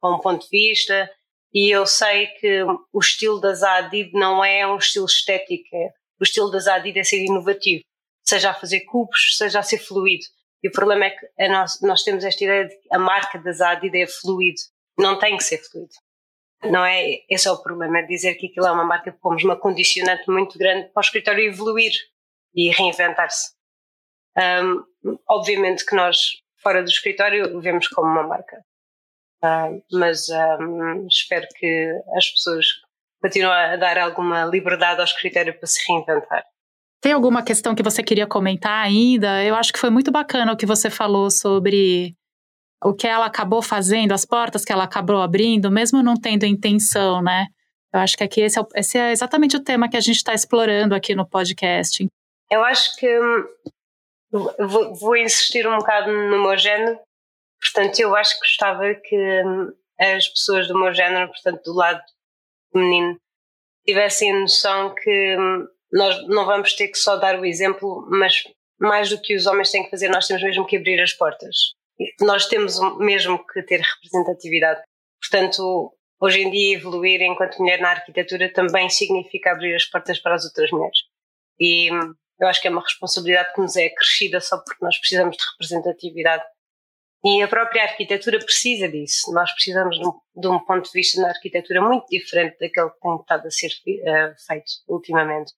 a 0.01 0.09
um 0.09 0.19
ponto 0.19 0.43
de 0.43 0.49
vista, 0.49 1.09
e 1.51 1.69
eu 1.69 1.85
sei 1.85 2.27
que 2.27 2.63
o 2.63 2.99
estilo 2.99 3.39
da 3.39 3.53
Zadid 3.53 4.11
não 4.13 4.43
é 4.43 4.67
um 4.67 4.77
estilo 4.77 5.05
estético, 5.05 5.75
é, 5.75 5.89
o 6.19 6.23
estilo 6.23 6.51
da 6.51 6.59
Zadid 6.59 6.97
é 6.99 7.03
ser 7.03 7.23
inovativo 7.23 7.83
seja 8.23 8.51
a 8.51 8.53
fazer 8.53 8.81
cubos, 8.81 9.37
seja 9.37 9.59
a 9.59 9.63
ser 9.63 9.77
fluido. 9.77 10.25
E 10.63 10.69
o 10.69 10.71
problema 10.71 11.05
é 11.05 11.09
que 11.09 11.47
nós, 11.49 11.79
nós 11.81 12.03
temos 12.03 12.23
esta 12.23 12.43
ideia 12.43 12.67
de 12.67 12.75
que 12.75 12.93
a 12.93 12.97
marca 12.97 13.37
da 13.37 13.51
Zadida 13.51 13.97
é 13.97 14.07
fluido. 14.07 14.59
Não 14.97 15.19
tem 15.19 15.37
que 15.37 15.43
ser 15.43 15.57
fluido. 15.57 15.91
Não 16.69 16.85
é, 16.85 17.19
esse 17.29 17.47
é 17.47 17.51
o 17.51 17.61
problema, 17.61 17.99
é 17.99 18.03
dizer 18.03 18.35
que 18.35 18.47
aquilo 18.47 18.65
é 18.65 18.71
uma 18.71 18.83
marca 18.83 19.15
pomos 19.21 19.43
uma 19.43 19.55
condicionante 19.55 20.29
muito 20.29 20.57
grande 20.57 20.89
para 20.89 21.01
o 21.01 21.03
escritório 21.03 21.45
evoluir 21.45 21.91
e 22.55 22.69
reinventar-se. 22.69 23.51
Um, 24.37 24.83
obviamente 25.29 25.85
que 25.85 25.95
nós, 25.95 26.41
fora 26.61 26.81
do 26.81 26.89
escritório, 26.89 27.59
vemos 27.59 27.87
como 27.87 28.07
uma 28.07 28.23
marca. 28.23 28.63
Mas 29.91 30.29
um, 30.29 31.05
espero 31.07 31.47
que 31.55 31.91
as 32.15 32.29
pessoas 32.29 32.65
continuem 33.21 33.51
a 33.51 33.75
dar 33.75 33.97
alguma 33.97 34.45
liberdade 34.45 34.99
ao 34.99 35.05
escritório 35.05 35.57
para 35.57 35.67
se 35.67 35.83
reinventar. 35.87 36.43
Tem 37.01 37.11
alguma 37.11 37.43
questão 37.43 37.75
que 37.75 37.83
você 37.83 38.01
queria 38.01 38.25
comentar 38.25 38.85
ainda? 38.85 39.43
Eu 39.43 39.55
acho 39.55 39.73
que 39.73 39.79
foi 39.79 39.89
muito 39.89 40.11
bacana 40.11 40.53
o 40.53 40.57
que 40.57 40.65
você 40.65 40.89
falou 40.89 41.29
sobre 41.29 42.15
o 42.83 42.93
que 42.93 43.07
ela 43.07 43.25
acabou 43.25 43.61
fazendo, 43.61 44.11
as 44.11 44.25
portas 44.25 44.65
que 44.65 44.71
ela 44.71 44.83
acabou 44.83 45.21
abrindo, 45.21 45.71
mesmo 45.71 46.03
não 46.03 46.15
tendo 46.15 46.45
intenção, 46.45 47.21
né? 47.21 47.47
Eu 47.93 47.99
acho 47.99 48.17
que 48.17 48.23
aqui 48.23 48.41
esse 48.41 48.59
é, 48.59 48.63
esse 48.75 48.97
é 48.97 49.11
exatamente 49.11 49.55
o 49.55 49.63
tema 49.63 49.89
que 49.89 49.95
a 49.95 50.01
gente 50.01 50.15
está 50.15 50.33
explorando 50.33 50.95
aqui 50.95 51.15
no 51.15 51.27
podcast. 51.27 52.05
Eu 52.49 52.63
acho 52.63 52.95
que 52.97 53.07
hum, 53.19 53.45
vou, 54.31 54.95
vou, 54.95 55.15
insistir 55.15 55.67
um 55.67 55.77
bocado 55.77 56.11
no 56.11 56.41
meu 56.41 56.57
género. 56.57 56.99
Portanto, 57.61 57.99
eu 57.99 58.15
acho 58.15 58.33
que 58.33 58.39
gostava 58.39 58.93
que 58.95 59.15
hum, 59.15 59.71
as 59.99 60.27
pessoas 60.27 60.67
do 60.67 60.77
meu 60.77 60.93
género, 60.93 61.27
portanto, 61.27 61.63
do 61.63 61.73
lado 61.73 62.01
feminino, 62.71 63.17
tivessem 63.85 64.31
a 64.31 64.39
noção 64.39 64.93
que 64.95 65.37
hum, 65.37 65.67
nós 65.91 66.27
não 66.27 66.45
vamos 66.45 66.75
ter 66.75 66.87
que 66.87 66.97
só 66.97 67.15
dar 67.17 67.39
o 67.39 67.45
exemplo, 67.45 68.05
mas 68.09 68.43
mais 68.79 69.09
do 69.09 69.21
que 69.21 69.35
os 69.35 69.45
homens 69.45 69.69
têm 69.69 69.83
que 69.83 69.91
fazer, 69.91 70.09
nós 70.09 70.27
temos 70.27 70.43
mesmo 70.43 70.65
que 70.65 70.77
abrir 70.77 70.99
as 70.99 71.13
portas. 71.13 71.73
Nós 72.21 72.47
temos 72.47 72.79
mesmo 72.97 73.45
que 73.45 73.61
ter 73.63 73.81
representatividade. 73.81 74.81
Portanto, 75.21 75.93
hoje 76.19 76.41
em 76.41 76.51
dia, 76.51 76.77
evoluir 76.77 77.21
enquanto 77.21 77.59
mulher 77.59 77.79
na 77.79 77.91
arquitetura 77.91 78.51
também 78.51 78.89
significa 78.89 79.51
abrir 79.51 79.75
as 79.75 79.85
portas 79.85 80.19
para 80.19 80.35
as 80.35 80.45
outras 80.45 80.71
mulheres. 80.71 80.99
E 81.59 81.89
eu 82.39 82.47
acho 82.47 82.61
que 82.61 82.67
é 82.67 82.71
uma 82.71 82.81
responsabilidade 82.81 83.53
que 83.53 83.61
nos 83.61 83.75
é 83.75 83.85
acrescida 83.85 84.41
só 84.41 84.57
porque 84.57 84.83
nós 84.83 84.97
precisamos 84.97 85.37
de 85.37 85.43
representatividade. 85.51 86.43
E 87.25 87.41
a 87.41 87.47
própria 87.47 87.83
arquitetura 87.83 88.37
precisa 88.37 88.89
disso. 88.89 89.31
Nós 89.31 89.49
precisamos 89.53 89.97
de 89.97 90.05
um, 90.05 90.11
de 90.35 90.47
um 90.47 90.59
ponto 90.59 90.85
de 90.85 90.91
vista 90.91 91.21
na 91.21 91.29
arquitetura 91.29 91.81
muito 91.81 92.05
diferente 92.07 92.57
daquele 92.59 92.89
que 92.89 92.99
tem 92.99 93.15
estado 93.15 93.47
a 93.47 93.51
ser 93.51 93.69
uh, 93.69 94.35
feito 94.45 94.71
ultimamente 94.89 95.53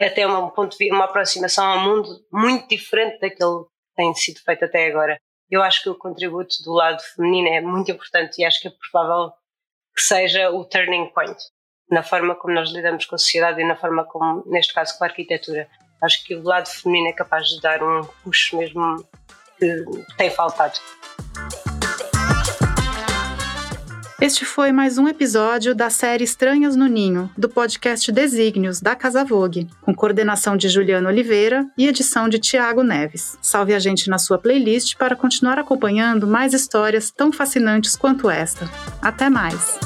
até 0.00 0.26
um 0.26 0.50
ponto 0.50 0.76
de 0.76 0.92
uma 0.92 1.04
aproximação 1.04 1.64
ao 1.64 1.80
mundo 1.80 2.08
muito 2.32 2.68
diferente 2.68 3.18
daquele 3.20 3.64
que 3.64 3.94
tem 3.96 4.14
sido 4.14 4.40
feito 4.40 4.64
até 4.64 4.86
agora. 4.86 5.18
Eu 5.50 5.62
acho 5.62 5.82
que 5.82 5.88
o 5.88 5.94
contributo 5.94 6.62
do 6.64 6.72
lado 6.72 7.00
feminino 7.14 7.48
é 7.48 7.60
muito 7.60 7.90
importante 7.90 8.40
e 8.40 8.44
acho 8.44 8.60
que 8.60 8.68
é 8.68 8.72
provável 8.90 9.32
que 9.94 10.02
seja 10.02 10.50
o 10.50 10.64
turning 10.64 11.06
point 11.12 11.36
na 11.90 12.02
forma 12.02 12.34
como 12.34 12.54
nós 12.54 12.70
lidamos 12.70 13.06
com 13.06 13.14
a 13.14 13.18
sociedade 13.18 13.60
e 13.60 13.64
na 13.66 13.76
forma 13.76 14.04
como, 14.04 14.42
neste 14.46 14.74
caso, 14.74 14.98
com 14.98 15.04
a 15.04 15.06
arquitetura. 15.06 15.68
Acho 16.02 16.24
que 16.24 16.34
o 16.34 16.42
lado 16.42 16.68
feminino 16.68 17.08
é 17.08 17.12
capaz 17.12 17.46
de 17.46 17.60
dar 17.60 17.82
um 17.82 18.04
push 18.24 18.52
mesmo 18.52 19.04
que 19.58 19.84
tem 20.16 20.30
faltado. 20.30 20.78
Este 24.18 24.46
foi 24.46 24.72
mais 24.72 24.96
um 24.96 25.06
episódio 25.06 25.74
da 25.74 25.90
série 25.90 26.24
Estranhas 26.24 26.74
no 26.74 26.86
Ninho, 26.86 27.30
do 27.36 27.50
podcast 27.50 28.10
Desígnios, 28.10 28.80
da 28.80 28.96
Casa 28.96 29.22
Vogue, 29.22 29.68
com 29.82 29.94
coordenação 29.94 30.56
de 30.56 30.70
Juliana 30.70 31.10
Oliveira 31.10 31.66
e 31.76 31.86
edição 31.86 32.26
de 32.26 32.38
Tiago 32.38 32.82
Neves. 32.82 33.36
Salve 33.42 33.74
a 33.74 33.78
gente 33.78 34.08
na 34.08 34.16
sua 34.16 34.38
playlist 34.38 34.96
para 34.96 35.14
continuar 35.14 35.58
acompanhando 35.58 36.26
mais 36.26 36.54
histórias 36.54 37.10
tão 37.10 37.30
fascinantes 37.30 37.94
quanto 37.94 38.30
esta. 38.30 38.66
Até 39.02 39.28
mais! 39.28 39.78